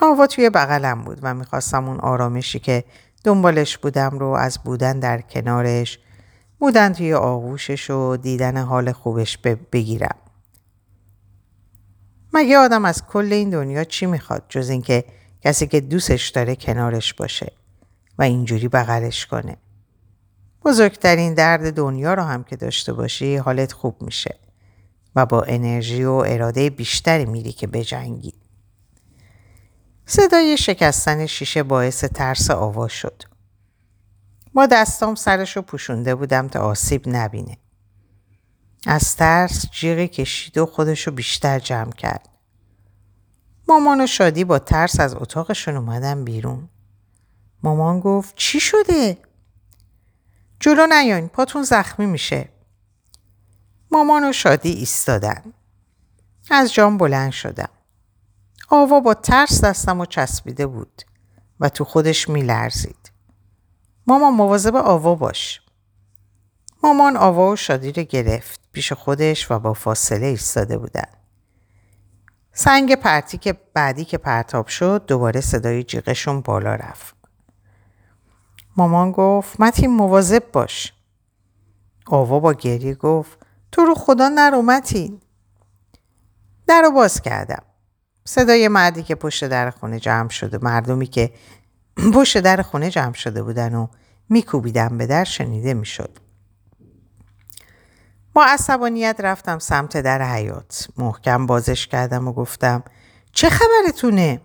آوا 0.00 0.26
توی 0.26 0.50
بغلم 0.50 1.04
بود 1.04 1.18
و 1.22 1.34
می‌خواستم 1.34 1.88
اون 1.88 2.00
آرامشی 2.00 2.58
که 2.58 2.84
دنبالش 3.24 3.78
بودم 3.78 4.18
رو 4.18 4.26
از 4.26 4.58
بودن 4.64 4.98
در 4.98 5.20
کنارش 5.20 5.98
بودن 6.58 6.92
توی 6.92 7.14
آغوشش 7.14 7.90
و 7.90 8.16
دیدن 8.16 8.56
حال 8.56 8.92
خوبش 8.92 9.38
بگیرم. 9.72 10.16
مگه 12.32 12.58
آدم 12.58 12.84
از 12.84 13.06
کل 13.06 13.32
این 13.32 13.50
دنیا 13.50 13.84
چی 13.84 14.06
می‌خواد 14.06 14.42
جز 14.48 14.68
اینکه 14.68 15.04
کسی 15.42 15.66
که 15.66 15.80
دوستش 15.80 16.28
داره 16.28 16.56
کنارش 16.56 17.14
باشه 17.14 17.52
و 18.18 18.22
اینجوری 18.22 18.68
بغلش 18.68 19.26
کنه. 19.26 19.56
بزرگترین 20.64 21.34
درد 21.34 21.74
دنیا 21.74 22.14
رو 22.14 22.22
هم 22.22 22.44
که 22.44 22.56
داشته 22.56 22.92
باشی 22.92 23.36
حالت 23.36 23.72
خوب 23.72 24.02
میشه 24.02 24.38
و 25.16 25.26
با 25.26 25.42
انرژی 25.42 26.04
و 26.04 26.10
اراده 26.10 26.70
بیشتری 26.70 27.24
میری 27.24 27.52
که 27.52 27.66
بجنگی. 27.66 28.34
صدای 30.06 30.56
شکستن 30.56 31.26
شیشه 31.26 31.62
باعث 31.62 32.04
ترس 32.04 32.50
آوا 32.50 32.88
شد. 32.88 33.22
با 34.54 34.66
دستام 34.66 35.14
سرشو 35.14 35.62
پوشونده 35.62 36.14
بودم 36.14 36.48
تا 36.48 36.60
آسیب 36.60 37.02
نبینه. 37.06 37.58
از 38.86 39.16
ترس 39.16 39.70
جیغی 39.70 40.08
کشید 40.08 40.58
و 40.58 40.66
خودشو 40.66 41.10
بیشتر 41.10 41.58
جمع 41.58 41.92
کرد. 41.92 42.28
مامان 43.68 44.00
و 44.00 44.06
شادی 44.06 44.44
با 44.44 44.58
ترس 44.58 45.00
از 45.00 45.14
اتاقشون 45.14 45.76
اومدن 45.76 46.24
بیرون. 46.24 46.68
مامان 47.62 48.00
گفت 48.00 48.34
چی 48.36 48.60
شده؟ 48.60 49.18
جلو 50.60 50.86
نیاین 50.86 51.28
پاتون 51.28 51.62
زخمی 51.62 52.06
میشه. 52.06 52.48
مامان 53.90 54.28
و 54.28 54.32
شادی 54.32 54.70
ایستادن. 54.70 55.42
از 56.50 56.74
جام 56.74 56.98
بلند 56.98 57.32
شدم. 57.32 57.68
آوا 58.68 59.00
با 59.00 59.14
ترس 59.14 59.64
دستم 59.64 60.00
و 60.00 60.06
چسبیده 60.06 60.66
بود 60.66 61.02
و 61.60 61.68
تو 61.68 61.84
خودش 61.84 62.28
میلرزید. 62.28 63.12
مامان 64.06 64.34
مواظب 64.34 64.76
آوا 64.76 65.14
باش. 65.14 65.60
مامان 66.82 67.16
آوا 67.16 67.52
و 67.52 67.56
شادی 67.56 67.92
رو 67.92 68.02
گرفت 68.02 68.60
پیش 68.72 68.92
خودش 68.92 69.50
و 69.50 69.58
با 69.58 69.72
فاصله 69.72 70.26
ایستاده 70.26 70.78
بودن. 70.78 71.08
سنگ 72.58 72.94
پرتی 72.94 73.38
که 73.38 73.52
بعدی 73.74 74.04
که 74.04 74.18
پرتاب 74.18 74.66
شد 74.66 75.04
دوباره 75.06 75.40
صدای 75.40 75.84
جیغشون 75.84 76.40
بالا 76.40 76.74
رفت. 76.74 77.16
مامان 78.76 79.12
گفت 79.12 79.60
متین 79.60 79.90
مواظب 79.90 80.42
باش. 80.52 80.92
آوا 82.06 82.40
با 82.40 82.52
گریه 82.52 82.94
گفت 82.94 83.38
تو 83.72 83.84
رو 83.84 83.94
خدا 83.94 84.28
نرو 84.28 84.62
متین. 84.62 85.20
در 86.66 86.82
رو 86.82 86.90
باز 86.90 87.20
کردم. 87.20 87.62
صدای 88.24 88.68
مردی 88.68 89.02
که 89.02 89.14
پشت 89.14 89.44
در 89.44 89.70
خونه 89.70 90.00
جمع 90.00 90.28
شده 90.28 90.58
مردمی 90.62 91.06
که 91.06 91.32
پشت 92.14 92.38
در 92.38 92.62
خونه 92.62 92.90
جمع 92.90 93.14
شده 93.14 93.42
بودن 93.42 93.74
و 93.74 93.86
میکوبیدن 94.28 94.98
به 94.98 95.06
در 95.06 95.24
شنیده 95.24 95.74
می‌شد. 95.74 96.25
با 98.36 98.44
عصبانیت 98.44 99.16
رفتم 99.18 99.58
سمت 99.58 99.96
در 99.96 100.22
حیات. 100.22 100.88
محکم 100.96 101.46
بازش 101.46 101.86
کردم 101.86 102.28
و 102.28 102.32
گفتم 102.32 102.82
چه 103.32 103.50
خبرتونه؟ 103.50 104.40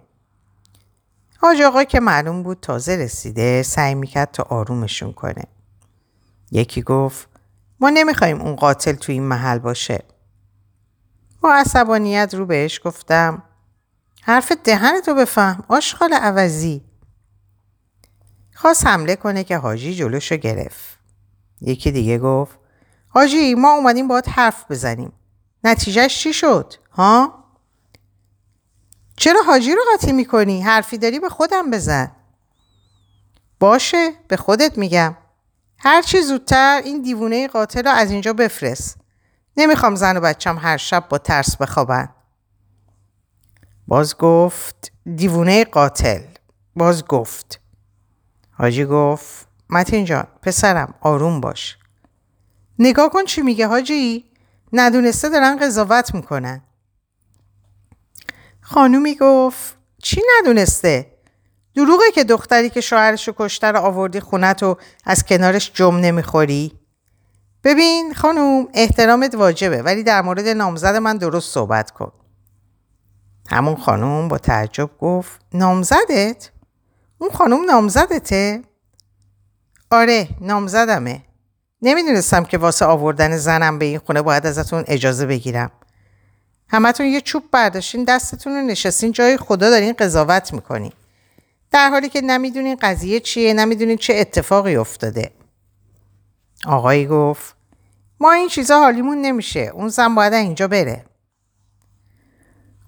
حاج 1.38 1.62
آقا 1.62 1.84
که 1.84 2.00
معلوم 2.00 2.44
بود 2.44 2.60
تازه 2.62 2.96
رسیده 2.96 3.64
سعی 3.64 3.96
می‌کرد 3.96 4.32
تا 4.32 4.44
آرومشون 4.44 5.14
کنه. 5.14 5.44
یکی 6.52 6.82
گفت 6.82 7.28
ما 7.80 7.90
نمی‌خوایم 7.90 8.42
اون 8.42 8.56
قاتل 8.56 8.94
تو 8.94 9.12
این 9.12 9.24
محل 9.24 9.60
باشه. 9.60 10.04
با 11.42 11.54
عصبانیت 11.54 12.34
رو 12.34 12.46
بهش 12.46 12.82
گفتم 12.84 13.44
حرف 14.22 14.52
دهنتو 14.64 15.16
بفهم 15.16 15.64
آشغال 15.68 16.14
عوضی. 16.14 16.84
خواست 18.56 18.88
حمله 18.88 19.16
کنه 19.16 19.44
که 19.44 19.58
حاجی 19.58 19.96
جلوشو 19.96 20.36
گرفت. 20.36 21.00
یکی 21.62 21.92
دیگه 21.92 22.18
گفت 22.18 22.62
حاجی 23.14 23.56
ما 23.56 23.72
اومدیم 23.72 24.08
باید 24.08 24.28
حرف 24.28 24.66
بزنیم. 24.72 25.14
نتیجهش 25.64 26.20
چی 26.20 26.34
شد؟ 26.34 26.74
ها؟ 26.92 27.44
چرا 29.18 29.42
حاجی 29.44 29.76
رو 29.76 29.82
قاطی 29.92 30.12
می‌کنی؟ 30.12 30.62
حرفی 30.62 30.98
داری 30.98 31.20
به 31.20 31.30
خودم 31.30 31.72
بزن. 31.72 32.12
باشه 33.60 34.12
به 34.28 34.38
خودت 34.38 34.78
میگم. 34.78 35.18
هرچی 35.78 36.22
زودتر 36.22 36.82
این 36.86 37.02
دیوونه 37.02 37.48
قاتل 37.48 37.84
رو 37.84 37.92
از 37.92 38.12
اینجا 38.12 38.34
بفرست. 38.34 38.98
نمی‌خوام 39.58 39.96
زن 39.96 40.18
و 40.18 40.20
بچم 40.20 40.58
هر 40.58 40.78
شب 40.78 41.10
با 41.10 41.18
ترس 41.18 41.58
بخوابن. 41.58 42.10
باز 43.88 44.18
گفت 44.18 44.92
دیوونه 45.16 45.66
قاتل. 45.66 46.22
باز 46.76 47.06
گفت. 47.06 47.60
حاجی 48.52 48.86
گفت 48.86 49.48
متین 49.70 50.06
جان 50.06 50.28
پسرم 50.42 50.94
آروم 51.02 51.42
باش. 51.42 51.78
نگاه 52.84 53.10
کن 53.10 53.24
چی 53.24 53.42
میگه 53.42 53.68
حاجی؟ 53.68 54.26
ندونسته 54.74 55.30
دارن 55.30 55.58
قضاوت 55.58 56.16
می‌کنن. 56.16 56.62
خانومی 58.62 59.16
گفت 59.16 59.78
چی 60.04 60.22
ندونسته؟ 60.40 61.18
دروغه 61.76 62.12
که 62.14 62.24
دختری 62.24 62.70
که 62.70 62.82
شوهرش 62.82 63.28
رو 63.28 63.34
کشته 63.38 63.68
رو 63.68 63.80
آوردی 63.80 64.20
خونت 64.20 64.64
و 64.64 64.78
از 65.06 65.26
کنارش 65.26 65.72
جم 65.74 65.96
نمی‌خوری؟ 65.96 66.80
ببین 67.64 68.14
خانوم 68.14 68.68
احترامت 68.74 69.36
واجبه 69.36 69.82
ولی 69.82 70.04
در 70.04 70.22
مورد 70.22 70.48
نامزد 70.48 70.96
من 70.96 71.18
درست 71.18 71.54
صحبت 71.54 71.92
کن. 71.92 72.12
همون 73.50 73.76
خانوم 73.76 74.28
با 74.28 74.38
تعجب 74.38 74.90
گفت 75.00 75.42
نامزدت؟ 75.54 76.52
اون 77.18 77.32
خانوم 77.32 77.66
نامزدته؟ 77.66 78.62
آره 79.92 80.28
نامزدمه. 80.42 81.31
نمی‌دونستم 81.82 82.44
که 82.44 82.58
واسه 82.58 82.86
آوردن 82.86 83.38
زنم 83.38 83.80
به 83.80 83.86
این 83.86 84.00
خونه 84.00 84.22
باید 84.22 84.46
ازتون 84.46 84.84
اجازه 84.88 85.26
بگیرم. 85.26 85.72
همتون 86.68 87.06
یه 87.06 87.22
چوب 87.22 87.44
برداشتین 87.52 88.04
دستتون 88.04 88.54
رو 88.54 88.62
نشستین 88.62 89.12
جای 89.12 89.38
خدا 89.38 89.70
دارین 89.70 89.94
قضاوت 89.94 90.54
می‌کنین. 90.54 90.92
در 91.72 91.90
حالی 91.90 92.10
که 92.10 92.22
نمی‌دونین 92.22 92.78
قضیه 92.82 93.20
چیه 93.20 93.54
نمی‌دونین 93.54 93.98
چه 93.98 94.14
اتفاقی 94.16 94.76
افتاده. 94.76 95.32
آقایی 96.66 97.08
گفت 97.08 97.56
ما 98.20 98.32
این 98.32 98.48
چیزا 98.48 98.80
حالیمون 98.80 99.22
نمیشه. 99.22 99.60
اون 99.60 99.88
زن 99.88 100.16
باید 100.16 100.34
اینجا 100.34 100.68
بره. 100.68 101.06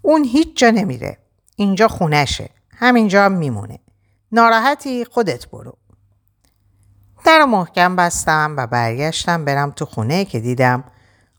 اون 0.02 0.24
هیچ 0.24 0.58
جا 0.58 0.70
نمیره. 0.70 1.18
اینجا 1.56 1.88
خونشه. 1.88 2.50
همینجا 2.78 3.26
هم 3.26 3.32
میمونه. 3.32 3.80
ناراحتی 4.32 5.06
خودت 5.06 5.48
برو. 5.48 5.78
در 7.26 7.46
محکم 7.46 7.96
بستم 7.96 8.56
و 8.58 8.68
برگشتم 8.68 9.46
برم 9.46 9.72
تو 9.72 9.86
خونه 9.86 10.26
که 10.26 10.40
دیدم 10.40 10.84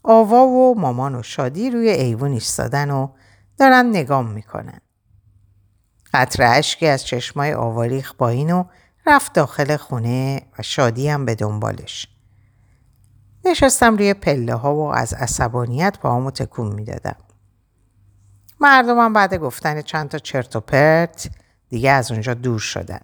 آوا 0.02 0.46
و 0.46 0.80
مامان 0.80 1.14
و 1.14 1.22
شادی 1.22 1.70
روی 1.70 1.88
ایوون 1.88 2.32
ایستادن 2.32 2.90
و 2.90 3.08
دارن 3.58 3.86
نگام 3.86 4.30
می‌کنن. 4.30 4.80
قطر 6.14 6.42
اشکی 6.58 6.86
از 6.86 7.06
چشمای 7.06 7.54
آواریخ 7.54 8.14
با 8.14 8.28
و 8.28 8.64
رفت 9.06 9.32
داخل 9.32 9.76
خونه 9.76 10.42
و 10.58 10.62
شادی 10.62 11.08
هم 11.08 11.24
به 11.24 11.34
دنبالش. 11.34 12.08
نشستم 13.44 13.96
روی 13.96 14.14
پله 14.14 14.54
ها 14.54 14.74
و 14.74 14.94
از 14.94 15.14
عصبانیت 15.14 15.98
با 16.00 16.16
همو 16.16 16.30
تکون 16.30 16.74
می‌دادم. 16.74 17.16
مردمم 18.60 19.12
بعد 19.12 19.34
گفتن 19.34 19.82
چند 19.82 20.08
تا 20.08 20.18
چرت 20.18 20.56
و 20.56 20.60
پرت 20.60 21.30
دیگه 21.68 21.90
از 21.90 22.10
اونجا 22.10 22.34
دور 22.34 22.58
شدن. 22.58 23.00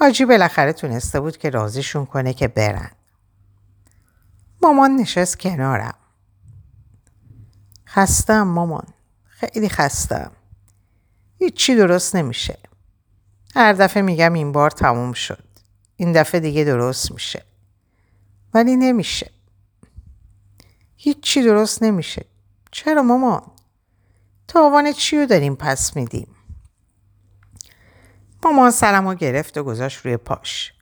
حاجی 0.00 0.24
بالاخره 0.24 0.72
تونسته 0.72 1.20
بود 1.20 1.36
که 1.36 1.50
رازیشون 1.50 2.06
کنه 2.06 2.34
که 2.34 2.48
برن. 2.48 2.90
مامان 4.62 4.96
نشست 4.96 5.38
کنارم. 5.40 5.94
خستم 7.88 8.42
مامان. 8.42 8.86
خیلی 9.24 9.68
خستم. 9.68 10.32
هیچی 11.38 11.74
درست 11.74 12.16
نمیشه. 12.16 12.58
هر 13.54 13.72
دفعه 13.72 14.02
میگم 14.02 14.32
این 14.32 14.52
بار 14.52 14.70
تموم 14.70 15.12
شد. 15.12 15.44
این 15.96 16.12
دفعه 16.12 16.40
دیگه 16.40 16.64
درست 16.64 17.12
میشه. 17.12 17.44
ولی 18.54 18.76
نمیشه. 18.76 19.30
هیچی 20.96 21.42
درست 21.42 21.82
نمیشه. 21.82 22.26
چرا 22.70 23.02
مامان؟ 23.02 23.42
تاوان 24.48 24.92
چی 24.92 25.18
رو 25.18 25.26
داریم 25.26 25.54
پس 25.54 25.96
میدیم؟ 25.96 26.36
مامان 28.44 28.70
سرم 28.70 29.08
رو 29.08 29.14
گرفت 29.14 29.58
و 29.58 29.62
گذاشت 29.62 30.06
روی 30.06 30.16
پاش. 30.16 30.72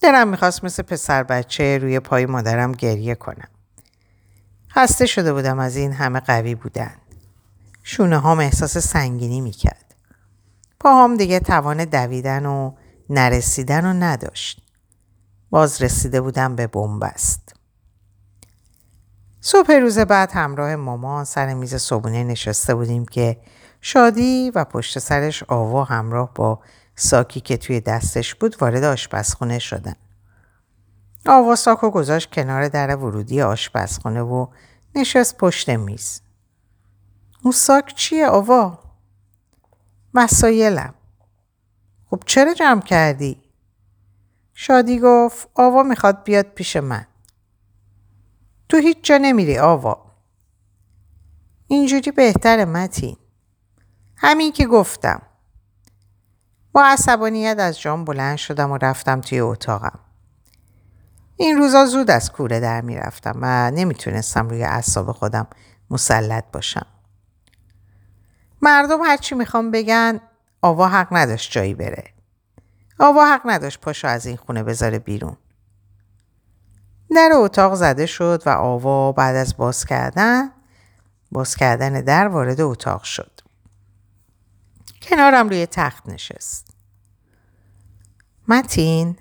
دلم 0.00 0.28
می‌خواست 0.28 0.64
مثل 0.64 0.82
پسر 0.82 1.22
بچه 1.22 1.78
روی 1.78 2.00
پای 2.00 2.26
مادرم 2.26 2.72
گریه 2.72 3.14
کنم. 3.14 3.48
خسته 4.70 5.06
شده 5.06 5.32
بودم 5.32 5.58
از 5.58 5.76
این 5.76 5.92
همه 5.92 6.20
قوی 6.20 6.54
بودن. 6.54 6.94
شونه 7.82 8.18
هام 8.18 8.38
احساس 8.38 8.78
سنگینی 8.78 9.40
می‌کرد. 9.40 9.94
پاهام 10.80 11.16
دیگه 11.16 11.40
توان 11.40 11.84
دویدن 11.84 12.46
و 12.46 12.74
نرسیدن 13.10 13.84
و 13.86 13.92
نداشت. 13.92 14.62
باز 15.50 15.82
رسیده 15.82 16.20
بودم 16.20 16.56
به 16.56 16.66
بنبست. 16.66 17.54
صبح 19.40 19.72
روز 19.72 19.98
بعد 19.98 20.30
همراه 20.32 20.76
مامان 20.76 21.24
سر 21.24 21.54
میز 21.54 21.74
صبونه 21.74 22.24
نشسته 22.24 22.74
بودیم 22.74 23.06
که 23.06 23.40
شادی 23.84 24.50
و 24.54 24.64
پشت 24.64 24.98
سرش 24.98 25.42
آوا 25.42 25.84
همراه 25.84 26.34
با 26.34 26.60
ساکی 26.96 27.40
که 27.40 27.56
توی 27.56 27.80
دستش 27.80 28.34
بود 28.34 28.56
وارد 28.60 28.84
آشپزخونه 28.84 29.58
شدن. 29.58 29.94
آوا 31.26 31.56
ساکو 31.56 31.90
گذاشت 31.90 32.30
کنار 32.30 32.68
در 32.68 32.96
ورودی 32.96 33.42
آشپزخونه 33.42 34.20
و 34.20 34.46
نشست 34.94 35.36
پشت 35.36 35.70
میز. 35.70 36.20
اون 37.42 37.52
ساک 37.52 37.94
چیه 37.94 38.26
آوا؟ 38.26 38.78
مسایلم. 40.14 40.94
خب 42.10 42.22
چرا 42.26 42.54
جمع 42.54 42.82
کردی؟ 42.82 43.42
شادی 44.54 44.98
گفت 44.98 45.48
آوا 45.54 45.82
می‌خواد 45.82 46.24
بیاد 46.24 46.46
پیش 46.46 46.76
من. 46.76 47.06
تو 48.68 48.76
هیچ 48.76 48.98
جا 49.02 49.18
نمیری 49.18 49.58
آوا. 49.58 50.12
اینجوری 51.66 52.10
بهتر 52.10 52.64
متین. 52.64 53.16
همین 54.24 54.52
که 54.52 54.66
گفتم. 54.66 55.22
با 56.72 56.84
عصبانیت 56.84 57.58
از 57.58 57.80
جام 57.80 58.04
بلند 58.04 58.36
شدم 58.36 58.70
و 58.70 58.78
رفتم 58.82 59.20
توی 59.20 59.40
اتاقم. 59.40 59.98
این 61.36 61.56
روزا 61.56 61.86
زود 61.86 62.10
از 62.10 62.32
کوره 62.32 62.60
در 62.60 62.80
می‌رفتم 62.80 63.38
و 63.40 63.70
نمی‌تونستم 63.70 64.48
روی 64.48 64.64
اعصاب 64.64 65.12
خودم 65.12 65.46
مسلط 65.90 66.44
باشم. 66.52 66.86
مردم 68.62 69.02
هرچی 69.02 69.34
می‌خوام 69.34 69.70
بگن 69.70 70.20
آوا 70.62 70.88
حق 70.88 71.08
نداشت 71.10 71.52
جایی 71.52 71.74
بره. 71.74 72.04
آوا 72.98 73.26
حق 73.26 73.40
نداشت 73.44 73.80
پاشو 73.80 74.08
از 74.08 74.26
این 74.26 74.36
خونه 74.36 74.62
بذاره 74.62 74.98
بیرون. 74.98 75.36
در 77.16 77.30
اتاق 77.34 77.74
زده 77.74 78.06
شد 78.06 78.42
و 78.46 78.50
آوا 78.50 79.12
بعد 79.12 79.36
از 79.36 79.56
باز 79.56 79.84
کردن 79.84 80.50
باز 81.32 81.56
کردن 81.56 82.00
در 82.00 82.28
وارد 82.28 82.60
اتاق 82.60 83.02
شد. 83.02 83.41
کنارم 85.02 85.48
روی 85.48 85.66
تخت 85.66 86.08
نشست. 86.08 86.74
متین 88.48 89.16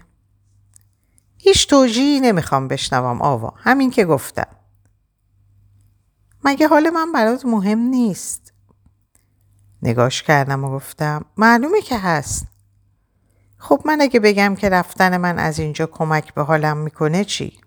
هیچ 1.37 1.67
توجیهی 1.67 2.19
نمی‌خوام 2.19 2.67
بشنوم 2.67 3.21
آوا 3.21 3.53
همین 3.57 3.91
که 3.91 4.05
گفتم. 4.05 4.47
مگه 6.43 6.67
حال 6.67 6.89
من 6.89 7.11
برات 7.11 7.45
مهم 7.45 7.79
نیست؟ 7.79 8.53
نگاش 9.81 10.23
کردم 10.23 10.63
و 10.63 10.69
گفتم 10.69 11.25
معلومه 11.37 11.81
که 11.81 11.97
هست. 11.97 12.47
خب 13.57 13.81
من 13.85 14.01
اگه 14.01 14.19
بگم 14.19 14.55
که 14.55 14.69
رفتن 14.69 15.17
من 15.17 15.39
از 15.39 15.59
اینجا 15.59 15.85
کمک 15.85 16.33
به 16.33 16.43
حالم 16.43 16.77
می‌کنه 16.77 17.23
چی؟ 17.23 17.59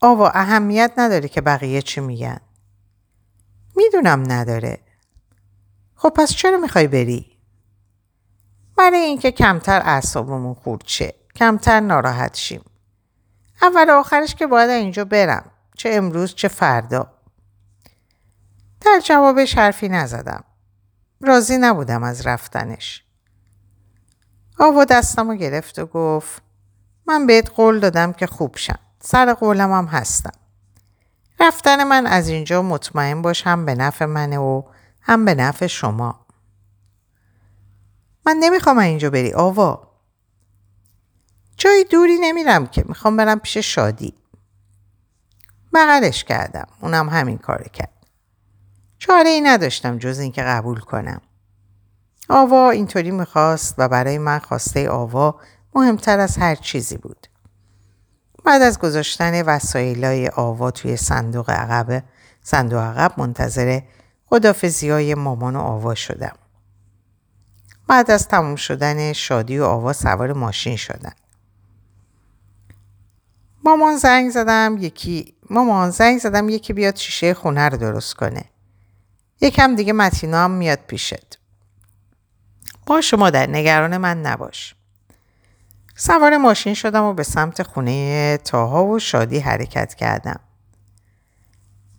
آوا 0.00 0.28
اهمیت 0.28 0.92
نداره 0.96 1.28
که 1.28 1.40
بقیه 1.40 1.82
چی 1.82 2.00
میگن. 2.00 2.40
می‌دونم 3.76 4.32
نداره. 4.32 4.80
خب 6.02 6.12
پس 6.16 6.32
چرا 6.32 6.58
می‌خوای 6.58 6.86
بری؟ 6.86 7.38
برای 8.76 8.98
اینکه 8.98 9.32
کمتر 9.32 9.82
اعصابمون 9.84 10.54
خورد 10.54 10.82
شه. 10.86 11.14
کمتر 11.36 11.80
ناراحت 11.80 12.36
شیم. 12.36 12.64
اول 13.62 13.90
آخرش 13.90 14.34
که 14.34 14.46
باید 14.46 14.70
اینجا 14.70 15.04
برم. 15.04 15.50
چه 15.76 15.90
امروز 15.92 16.34
چه 16.34 16.48
فردا. 16.48 17.12
در 18.80 19.00
جوابش 19.04 19.58
حرفی 19.58 19.88
نزدم. 19.88 20.44
راضی 21.20 21.56
نبودم 21.56 22.02
از 22.02 22.26
رفتنش. 22.26 23.04
آوا 24.58 24.84
دستم 24.84 25.30
رو 25.30 25.34
گرفت 25.34 25.78
و 25.78 25.86
گفت 25.86 26.42
من 27.06 27.26
بهت 27.26 27.50
قول 27.50 27.80
دادم 27.80 28.12
که 28.12 28.26
خوب 28.26 28.56
شم. 28.56 28.78
سر 29.00 29.34
قولم 29.34 29.72
هم 29.72 29.86
هستم. 29.86 30.32
رفتن 31.40 31.84
من 31.84 32.06
از 32.06 32.28
اینجا 32.28 32.62
مطمئن 32.62 33.22
باش 33.22 33.46
هم 33.46 33.64
به 33.64 33.74
نفع 33.74 34.04
منه 34.04 34.38
و 34.38 34.62
هم 35.02 35.24
به 35.24 35.34
نفع 35.34 35.66
شما. 35.66 36.26
من 38.26 38.36
نمی‌خوام 38.40 38.78
اینجا 38.78 39.10
بری 39.10 39.32
آوا. 39.32 39.88
جای 41.56 41.86
دوری 41.90 42.18
نمیرم 42.20 42.66
که 42.66 42.84
می‌خوام 42.88 43.16
برم 43.16 43.38
پیش 43.38 43.56
شادی. 43.56 44.14
بغلش 45.74 46.24
کردم. 46.24 46.66
اونم 46.80 47.08
همین 47.08 47.38
کار 47.38 47.62
کرد. 47.62 48.06
چاره 48.98 49.28
ای 49.28 49.40
نداشتم 49.40 49.98
جز 49.98 50.18
اینکه 50.18 50.42
قبول 50.42 50.80
کنم. 50.80 51.20
آوا 52.28 52.70
اینطوری 52.70 53.10
می‌خواست 53.10 53.74
و 53.78 53.88
برای 53.88 54.18
من 54.18 54.38
خواسته 54.38 54.88
آوا 54.88 55.40
مهمتر 55.74 56.20
از 56.20 56.36
هر 56.36 56.54
چیزی 56.54 56.96
بود. 56.96 57.26
بعد 58.44 58.62
از 58.62 58.78
گذاشتن 58.78 59.42
وسایلای 59.42 60.28
آوا 60.28 60.70
توی 60.70 60.96
صندوق 60.96 61.50
عقب 61.50 62.04
صندوق 62.42 62.80
عقب 62.80 63.20
منتظر 63.20 63.80
خدافزی 64.32 64.90
های 64.90 65.14
مامان 65.14 65.56
و 65.56 65.60
آوا 65.60 65.94
شدم. 65.94 66.36
بعد 67.86 68.10
از 68.10 68.28
تموم 68.28 68.56
شدن 68.56 69.12
شادی 69.12 69.58
و 69.58 69.64
آوا 69.64 69.92
سوار 69.92 70.32
ماشین 70.32 70.76
شدن. 70.76 71.12
مامان 73.64 73.96
زنگ 73.96 74.30
زدم 74.30 74.76
یکی 74.80 75.34
مامان 75.50 75.90
زنگ 75.90 76.18
زدم 76.18 76.48
یکی 76.48 76.72
بیاد 76.72 76.96
شیشه 76.96 77.34
خونه 77.34 77.68
رو 77.68 77.76
درست 77.76 78.14
کنه. 78.14 78.44
یکم 79.40 79.74
دیگه 79.74 79.92
متینا 79.92 80.44
هم 80.44 80.50
میاد 80.50 80.78
پیشت. 80.86 81.38
با 82.86 83.00
شما 83.00 83.30
در 83.30 83.46
نگران 83.46 83.96
من 83.96 84.22
نباش. 84.22 84.74
سوار 85.96 86.36
ماشین 86.36 86.74
شدم 86.74 87.02
و 87.02 87.14
به 87.14 87.22
سمت 87.22 87.62
خونه 87.62 88.36
تاها 88.36 88.84
و 88.84 88.98
شادی 88.98 89.38
حرکت 89.38 89.94
کردم. 89.94 90.40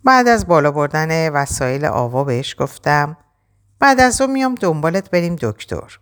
بعد 0.04 0.28
از 0.28 0.46
بالا 0.46 0.70
بردن 0.70 1.28
وسایل 1.28 1.84
آوا 1.84 2.24
بهش 2.24 2.56
گفتم 2.58 3.16
بعد 3.78 4.00
از 4.00 4.20
اون 4.20 4.30
میام 4.30 4.54
دنبالت 4.54 5.10
بریم 5.10 5.36
دکتر. 5.40 5.98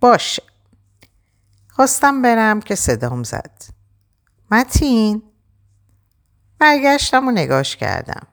باشه. 0.00 0.42
خواستم 1.68 2.22
برم 2.22 2.60
که 2.60 2.74
صدام 2.74 3.22
زد. 3.22 3.62
متین 4.50 5.22
برگشتم 6.58 7.28
و 7.28 7.30
نگاش 7.30 7.76
کردم. 7.76 8.26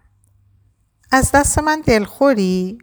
از 1.11 1.31
دست 1.31 1.59
من 1.59 1.81
دلخوری؟ 1.85 2.77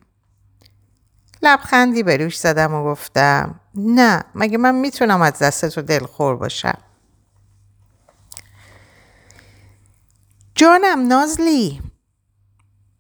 لبخندی 1.43 2.03
به 2.03 2.17
روش 2.17 2.39
زدم 2.39 2.75
و 2.75 2.85
گفتم 2.85 3.61
نه 3.75 4.25
مگه 4.35 4.59
من 4.59 4.75
می‌تونم 4.75 5.23
از 5.23 5.39
دست 5.39 5.69
تو 5.69 5.83
دلخور 5.83 6.37
باشم 6.37 6.79
جانم 10.55 11.07
نازلی. 11.07 11.83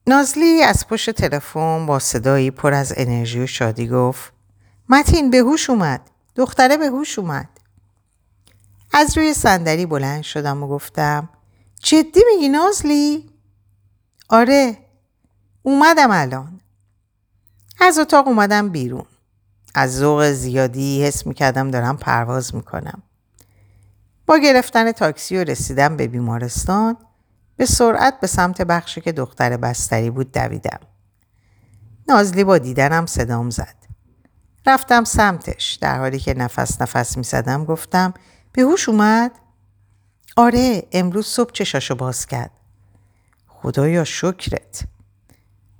نازلی 0.06 0.62
از 0.62 0.86
پشت 0.88 1.10
تلفن 1.10 1.86
با 1.86 1.98
صدایی 1.98 2.50
پر 2.50 2.72
از 2.74 2.94
انرژی 2.96 3.40
و 3.40 3.46
شادی 3.46 3.88
گفت 3.88 4.32
متین 4.88 5.30
به 5.30 5.38
هوش 5.38 5.70
اومد. 5.70 6.00
دختره 6.36 6.76
به 6.76 6.86
هوش 6.86 7.18
اومد. 7.18 7.48
از 8.92 9.18
روی 9.18 9.34
صندلی 9.34 9.86
بلند 9.86 10.22
شدم 10.22 10.62
و 10.62 10.68
گفتم 10.68 11.28
جدی 11.82 12.20
میگی 12.34 12.48
نازلی؟ 12.48 13.30
آره 14.28 14.78
اومدم 15.62 16.10
الان. 16.10 16.60
از 17.80 17.98
اتاق 17.98 18.28
اومدم 18.28 18.68
بیرون. 18.68 19.06
از 19.74 19.96
ذوق 19.98 20.30
زیادی 20.30 21.04
حس 21.04 21.26
می‌کردم 21.26 21.70
دارم 21.70 21.96
پرواز 21.96 22.54
می‌کنم. 22.54 23.02
با 24.26 24.38
گرفتن 24.38 24.92
تاکسی 24.92 25.36
و 25.36 25.44
رسیدم 25.44 25.96
به 25.96 26.06
بیمارستان. 26.08 26.96
به 27.62 27.66
سرعت 27.66 28.20
به 28.20 28.26
سمت 28.26 28.62
بخشی 28.62 29.00
که 29.00 29.12
دختر 29.12 29.56
بستری 29.56 30.10
بود 30.10 30.32
دویدم. 30.32 30.78
نازلی 32.08 32.44
با 32.44 32.58
دیدنم 32.58 33.06
صدام 33.06 33.50
زد. 33.50 33.74
رفتم 34.66 35.04
سمتش 35.04 35.72
در 35.74 35.98
حالی 35.98 36.18
که 36.18 36.34
نفس 36.34 36.82
نفس 36.82 37.16
می 37.16 37.22
زدم 37.22 37.64
گفتم 37.64 38.14
به 38.52 38.62
هوش 38.62 38.88
اومد؟ 38.88 39.30
آره 40.36 40.82
امروز 40.92 41.26
صبح 41.26 41.52
چشاشو 41.52 41.94
باز 41.94 42.26
کرد. 42.26 42.50
خدایا 43.48 44.04
شکرت. 44.04 44.82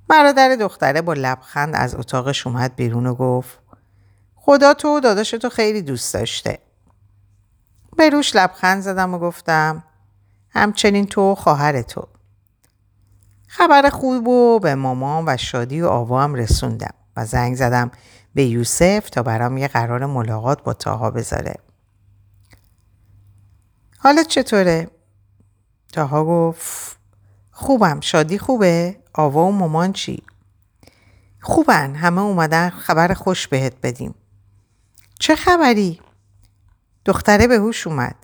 برادر 0.07 0.55
دختره 0.55 1.01
با 1.01 1.13
لبخند 1.13 1.75
از 1.75 1.95
اتاقش 1.95 2.47
اومد 2.47 2.75
بیرون 2.75 3.05
و 3.05 3.15
گفت 3.15 3.59
خدا 4.35 4.73
تو 4.73 4.99
داداش 4.99 5.31
تو 5.31 5.49
خیلی 5.49 5.81
دوست 5.81 6.13
داشته. 6.13 6.59
به 7.97 8.09
روش 8.09 8.35
لبخند 8.35 8.81
زدم 8.81 9.13
و 9.13 9.19
گفتم 9.19 9.83
همچنین 10.53 11.05
تو 11.05 11.35
خواهر 11.35 11.81
تو. 11.81 12.07
خبر 13.47 13.89
خوب 13.89 14.27
و 14.27 14.59
به 14.59 14.75
مامان 14.75 15.23
و 15.27 15.37
شادی 15.37 15.81
و 15.81 15.87
آوا 15.87 16.23
هم 16.23 16.35
رسوندم 16.35 16.93
و 17.17 17.25
زنگ 17.25 17.55
زدم 17.55 17.91
به 18.35 18.45
یوسف 18.45 19.09
تا 19.09 19.23
برام 19.23 19.57
یه 19.57 19.67
قرار 19.67 20.05
ملاقات 20.05 20.63
با 20.63 20.73
تاها 20.73 21.11
بذاره. 21.11 21.55
حالت 23.97 24.27
چطوره؟ 24.27 24.89
تاها 25.93 26.25
گفت 26.25 26.97
خوبم 27.51 27.99
شادی 27.99 28.37
خوبه؟ 28.37 28.99
آوا 29.13 29.45
و 29.45 29.51
مامان 29.51 29.93
چی؟ 29.93 30.23
خوبن 31.41 31.95
همه 31.95 32.21
اومدن 32.21 32.69
خبر 32.69 33.13
خوش 33.13 33.47
بهت 33.47 33.73
بدیم. 33.83 34.15
چه 35.19 35.35
خبری؟ 35.35 36.01
دختره 37.05 37.47
به 37.47 37.55
هوش 37.57 37.87
اومد. 37.87 38.15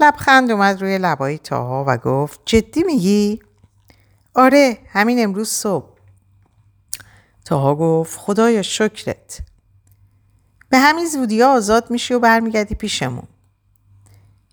لبخند 0.00 0.50
اومد 0.50 0.82
روی 0.82 0.98
لبایی 0.98 1.38
تاها 1.38 1.84
و 1.88 1.96
گفت 1.96 2.40
جدی 2.44 2.82
میگی؟ 2.82 3.42
آره 4.34 4.78
همین 4.88 5.22
امروز 5.22 5.48
صبح. 5.48 5.96
تاها 7.44 7.74
گفت 7.74 8.18
خدایا 8.18 8.62
شکرت. 8.62 9.40
به 10.68 10.78
همین 10.78 11.06
زودی 11.06 11.42
آزاد 11.42 11.90
میشی 11.90 12.14
و 12.14 12.18
برمیگردی 12.18 12.74
پیشمون. 12.74 13.28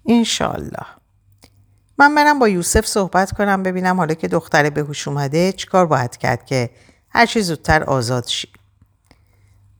انشالله. 0.05 0.85
من 1.97 2.15
برم 2.15 2.39
با 2.39 2.49
یوسف 2.49 2.85
صحبت 2.85 3.31
کنم 3.31 3.63
ببینم 3.63 3.97
حالا 3.97 4.13
که 4.13 4.27
دختره 4.27 4.69
به 4.69 4.81
هوش 4.81 5.07
اومده 5.07 5.51
چیکار 5.51 5.85
باید 5.85 6.17
کرد 6.17 6.45
که 6.45 6.69
هرچی 7.09 7.41
زودتر 7.41 7.83
آزاد 7.83 8.27
شی. 8.27 8.47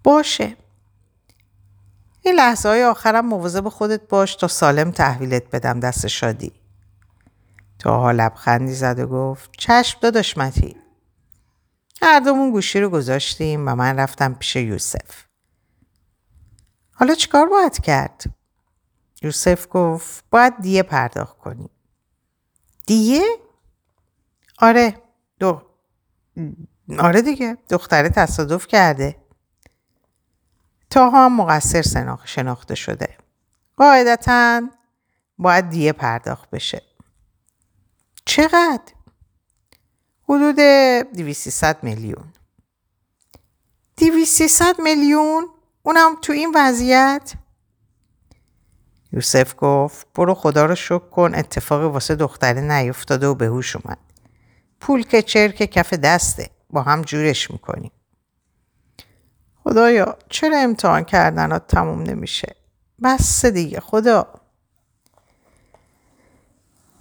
باشه. 0.04 0.58
این 2.26 2.36
لحظه 2.36 2.70
های 2.70 2.84
آخرم 2.84 3.26
مواظب 3.26 3.70
خودت 3.70 4.08
باش 4.08 4.36
تا 4.36 4.48
سالم 4.48 4.92
تحویلت 4.92 5.50
بدم 5.52 5.80
دست 5.80 6.08
شادی. 6.08 6.52
تا 7.80 8.12
لبخندی 8.12 8.74
زد 8.74 9.00
و 9.00 9.08
گفت 9.08 9.52
چشم 9.58 10.00
داداش 10.02 10.38
متی. 10.38 10.76
هر 12.02 12.20
دومون 12.20 12.52
گوشی 12.52 12.80
رو 12.80 12.90
گذاشتیم 12.90 13.68
و 13.68 13.76
من 13.76 14.00
رفتم 14.00 14.34
پیش 14.34 14.56
یوسف. 14.56 15.24
حالا 16.94 17.16
چیکار 17.16 17.50
باید 17.50 17.82
کرد؟ 17.82 18.24
یوسف 19.22 19.68
گفت 19.72 20.26
باید 20.30 20.54
دیه 20.62 20.84
پرداخت 20.84 21.38
کنی. 21.38 21.70
دیه؟ 22.86 23.24
آره 24.60 24.96
دو 25.40 25.62
آره 27.00 27.22
دیگه 27.22 27.58
دختره 27.70 28.10
تصادف 28.10 28.68
کرده. 28.68 29.16
تاها 30.94 31.26
هم 31.26 31.38
مقصر 31.38 31.82
شناخته 32.26 32.76
شده. 32.76 33.18
قاعدتا 33.78 34.62
باید 35.38 35.70
دیه 35.70 35.92
پرداخت 35.92 36.50
بشه. 36.50 36.82
چقدر؟ 38.26 38.94
حدود 40.30 40.56
200 40.56 41.84
میلیون. 41.84 42.34
200 43.98 44.80
میلیون؟ 44.80 45.48
اونم 45.84 46.16
تو 46.22 46.34
این 46.34 46.52
وضعیت؟ 46.56 47.34
یوسف 49.12 49.56
گفت 49.58 50.08
برو 50.16 50.34
خدا 50.34 50.66
رو 50.66 50.76
شکر 50.76 51.10
کن 51.10 51.36
اتفاقی 51.36 51.86
واسه 51.86 52.16
دختره 52.16 52.62
نیفتاده 52.62 53.28
و 53.28 53.36
به 53.36 53.46
هوش 53.46 53.76
اومد. 53.76 53.98
پول 54.80 55.04
که 55.04 55.22
چرک 55.22 55.56
کف 55.56 55.94
دسته 55.94 56.50
با 56.70 56.82
هم 56.82 57.02
جورش 57.02 57.52
می‌کنیم. 57.52 57.92
خدایا 59.64 60.18
چرا 60.30 60.58
امتحان 60.58 61.04
کردنات 61.04 61.68
تموم 61.68 62.04
نمیشه؟ 62.04 62.56
بس 63.04 63.46
دیگه 63.46 63.80
خدا. 63.80 64.34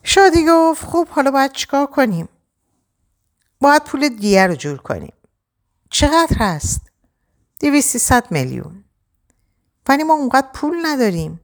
شادی 0.02 0.46
گفت 0.48 0.84
خوب 0.84 1.08
حالا 1.08 1.30
باید 1.30 1.52
چیکار 1.52 1.86
کنیم؟ 1.86 2.28
باید 3.60 3.84
پول 3.84 4.08
دیگه 4.08 4.46
رو 4.46 4.54
جور 4.54 4.78
کنیم. 4.78 5.12
چقدر 5.90 6.36
هست؟ 6.36 6.80
دیویستی 7.58 7.98
ست 7.98 8.32
میلیون. 8.32 8.84
ولی 9.88 10.02
ما 10.02 10.14
اونقدر 10.14 10.48
پول 10.54 10.76
نداریم. 10.86 11.40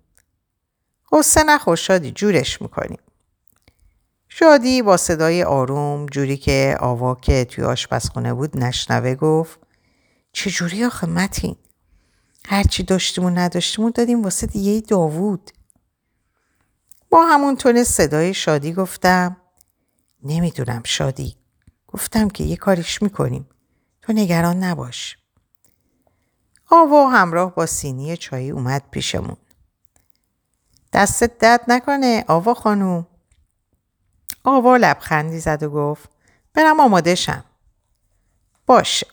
غصه 1.12 1.42
نخور 1.42 1.76
شادی 1.76 2.10
جورش 2.10 2.62
می‌کنیم. 2.62 3.00
شادی 4.28 4.82
با 4.82 4.96
صدای 4.96 5.42
آروم 5.42 6.06
جوری 6.06 6.36
که 6.36 6.76
آوا 6.80 7.14
که 7.14 7.44
توی 7.44 7.64
آشپزخونه 7.64 8.34
بود 8.34 8.58
نشنوه 8.58 9.14
گفت 9.14 9.60
چجوری 10.32 10.84
آخه 10.84 11.06
متین؟ 11.06 11.56
هرچی 12.46 12.82
داشتیم 12.82 13.24
و 13.24 13.30
نداشتیم 13.30 13.90
دادیم 13.90 14.22
واسه 14.22 14.46
دیگه 14.46 14.80
داوود. 14.80 15.50
با 17.10 17.26
همون 17.26 17.56
تون 17.56 17.84
صدای 17.84 18.34
شادی 18.34 18.72
گفتم 18.72 19.36
نمی‌دونم 20.22 20.82
شادی. 20.84 21.36
گفتم 21.86 22.28
که 22.28 22.44
یه 22.44 22.56
کاریش 22.56 23.02
می‌کنیم. 23.02 23.48
تو 24.02 24.12
نگران 24.12 24.64
نباش. 24.64 25.18
آوا 26.70 27.10
همراه 27.10 27.54
با 27.54 27.66
سینی 27.66 28.16
چایی 28.16 28.50
اومد 28.50 28.82
پیشمون. 28.90 29.36
دستت 30.92 31.38
درد 31.38 31.60
نکنه 31.68 32.24
آوا 32.28 32.54
خانوم. 32.54 33.06
آوا 34.44 34.76
لبخندی 34.76 35.38
زد 35.38 35.62
و 35.62 35.70
گفت 35.70 36.10
برم 36.54 36.80
آماده 36.80 37.14
شم. 37.14 37.44
باشه. 38.66 39.06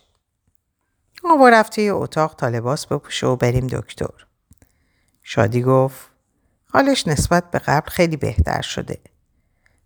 آوا 1.31 1.49
رفت 1.49 1.75
توی 1.75 1.89
اتاق 1.89 2.35
تا 2.35 2.49
لباس 2.49 2.87
بپوشه 2.87 3.27
و 3.27 3.35
بریم 3.35 3.67
دکتر. 3.67 4.27
شادی 5.23 5.61
گفت 5.61 6.11
حالش 6.69 7.07
نسبت 7.07 7.51
به 7.51 7.59
قبل 7.59 7.89
خیلی 7.89 8.17
بهتر 8.17 8.61
شده. 8.61 8.99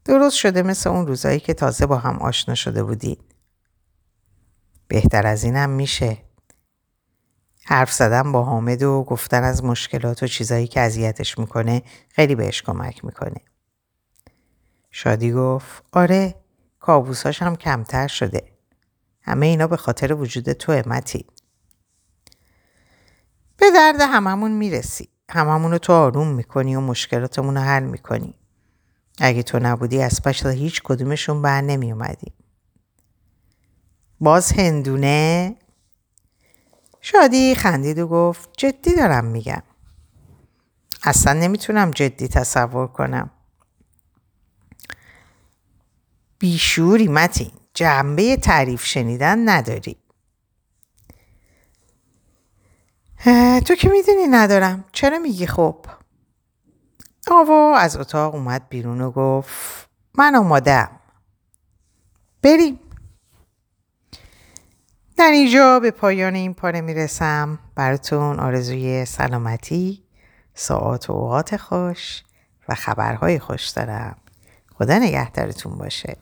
درست 0.05 0.35
شده 0.35 0.63
مثل 0.63 0.89
اون 0.89 1.07
روزایی 1.07 1.39
که 1.39 1.53
تازه 1.53 1.85
با 1.85 1.97
هم 1.97 2.17
آشنا 2.17 2.55
شده 2.55 2.83
بودین. 2.83 3.17
بهتر 4.87 5.27
از 5.27 5.43
اینم 5.43 5.69
میشه. 5.69 6.17
حرف 7.65 7.93
زدن 7.93 8.31
با 8.31 8.43
حامد 8.43 8.83
و 8.83 9.03
گفتن 9.03 9.43
از 9.43 9.63
مشکلات 9.63 10.23
و 10.23 10.27
چیزایی 10.27 10.67
که 10.67 10.81
اذیتش 10.81 11.37
می‌کنه 11.37 11.83
خیلی 12.09 12.35
بهش 12.35 12.61
کمک 12.61 13.05
می‌کنه. 13.05 13.41
شادی 14.91 15.31
گفت 15.31 15.83
آره 15.91 16.35
کابوساش 16.79 17.41
هم 17.41 17.55
کمتر 17.55 18.07
شده. 18.07 18.58
همه 19.29 19.45
اینا 19.45 19.67
به 19.67 19.77
خاطر 19.77 20.13
وجود 20.13 20.53
تو 20.53 20.71
متی. 20.71 21.25
به 23.57 23.71
درد 23.71 24.01
هممون 24.01 24.51
می‌رسی. 24.51 25.09
هممون 25.29 25.71
رو 25.71 25.77
تو 25.77 25.93
آروم 25.93 26.27
می‌کنی 26.27 26.75
و 26.75 26.81
مشکلاتمون 26.81 27.55
رو 27.55 27.61
حل 27.61 27.83
می‌کنی. 27.83 28.33
اگه 29.19 29.43
تو 29.43 29.59
نبودی 29.59 30.01
از 30.01 30.21
پشت 30.21 30.45
هیچ 30.45 30.81
کدومشون 30.83 31.41
بر 31.41 31.61
نمی 31.61 31.91
اومدیم. 31.91 32.33
باز 34.19 34.51
هندونه؟ 34.51 35.55
شادی 37.01 37.55
خندید 37.55 37.99
و 37.99 38.07
گفت 38.07 38.49
جدی 38.57 38.95
دارم 38.95 39.25
میگم. 39.25 39.63
اصلا 41.03 41.33
نمی‌تونم 41.33 41.91
جدی 41.91 42.27
تصور 42.27 42.87
کنم. 42.87 43.29
بیشوری 46.39 47.07
متین 47.07 47.51
جنبه 47.73 48.37
تعریف 48.37 48.85
شنیدن 48.85 49.49
نداری. 49.49 49.97
تو 53.65 53.75
که 53.75 53.89
می‌دونی 53.89 54.27
ندارم. 54.31 54.85
چرا 54.91 55.19
میگی 55.19 55.47
خب؟ 55.47 55.85
آوا 57.31 57.77
از 57.77 57.97
اتاق 57.97 58.35
اومد 58.35 58.69
بیرون 58.69 59.01
و 59.01 59.11
گفت 59.11 59.89
من 60.13 60.35
آمادم 60.35 60.89
بریم. 62.41 62.79
در 65.17 65.31
اینجا 65.31 65.79
به 65.79 65.91
پایان 65.91 66.35
این 66.35 66.53
پاره 66.53 66.81
می‌رسم. 66.81 67.59
براتون 67.75 68.39
آرزوی 68.39 69.05
سلامتی 69.05 70.03
ساعت 70.53 71.09
و 71.09 71.13
اوقات 71.13 71.57
خوش 71.57 72.23
و 72.69 72.75
خبرهای 72.75 73.39
خوش 73.39 73.67
دارم. 73.67 74.17
خدا 74.75 74.97
نگهدارتون 74.99 75.77
باشه. 75.77 76.17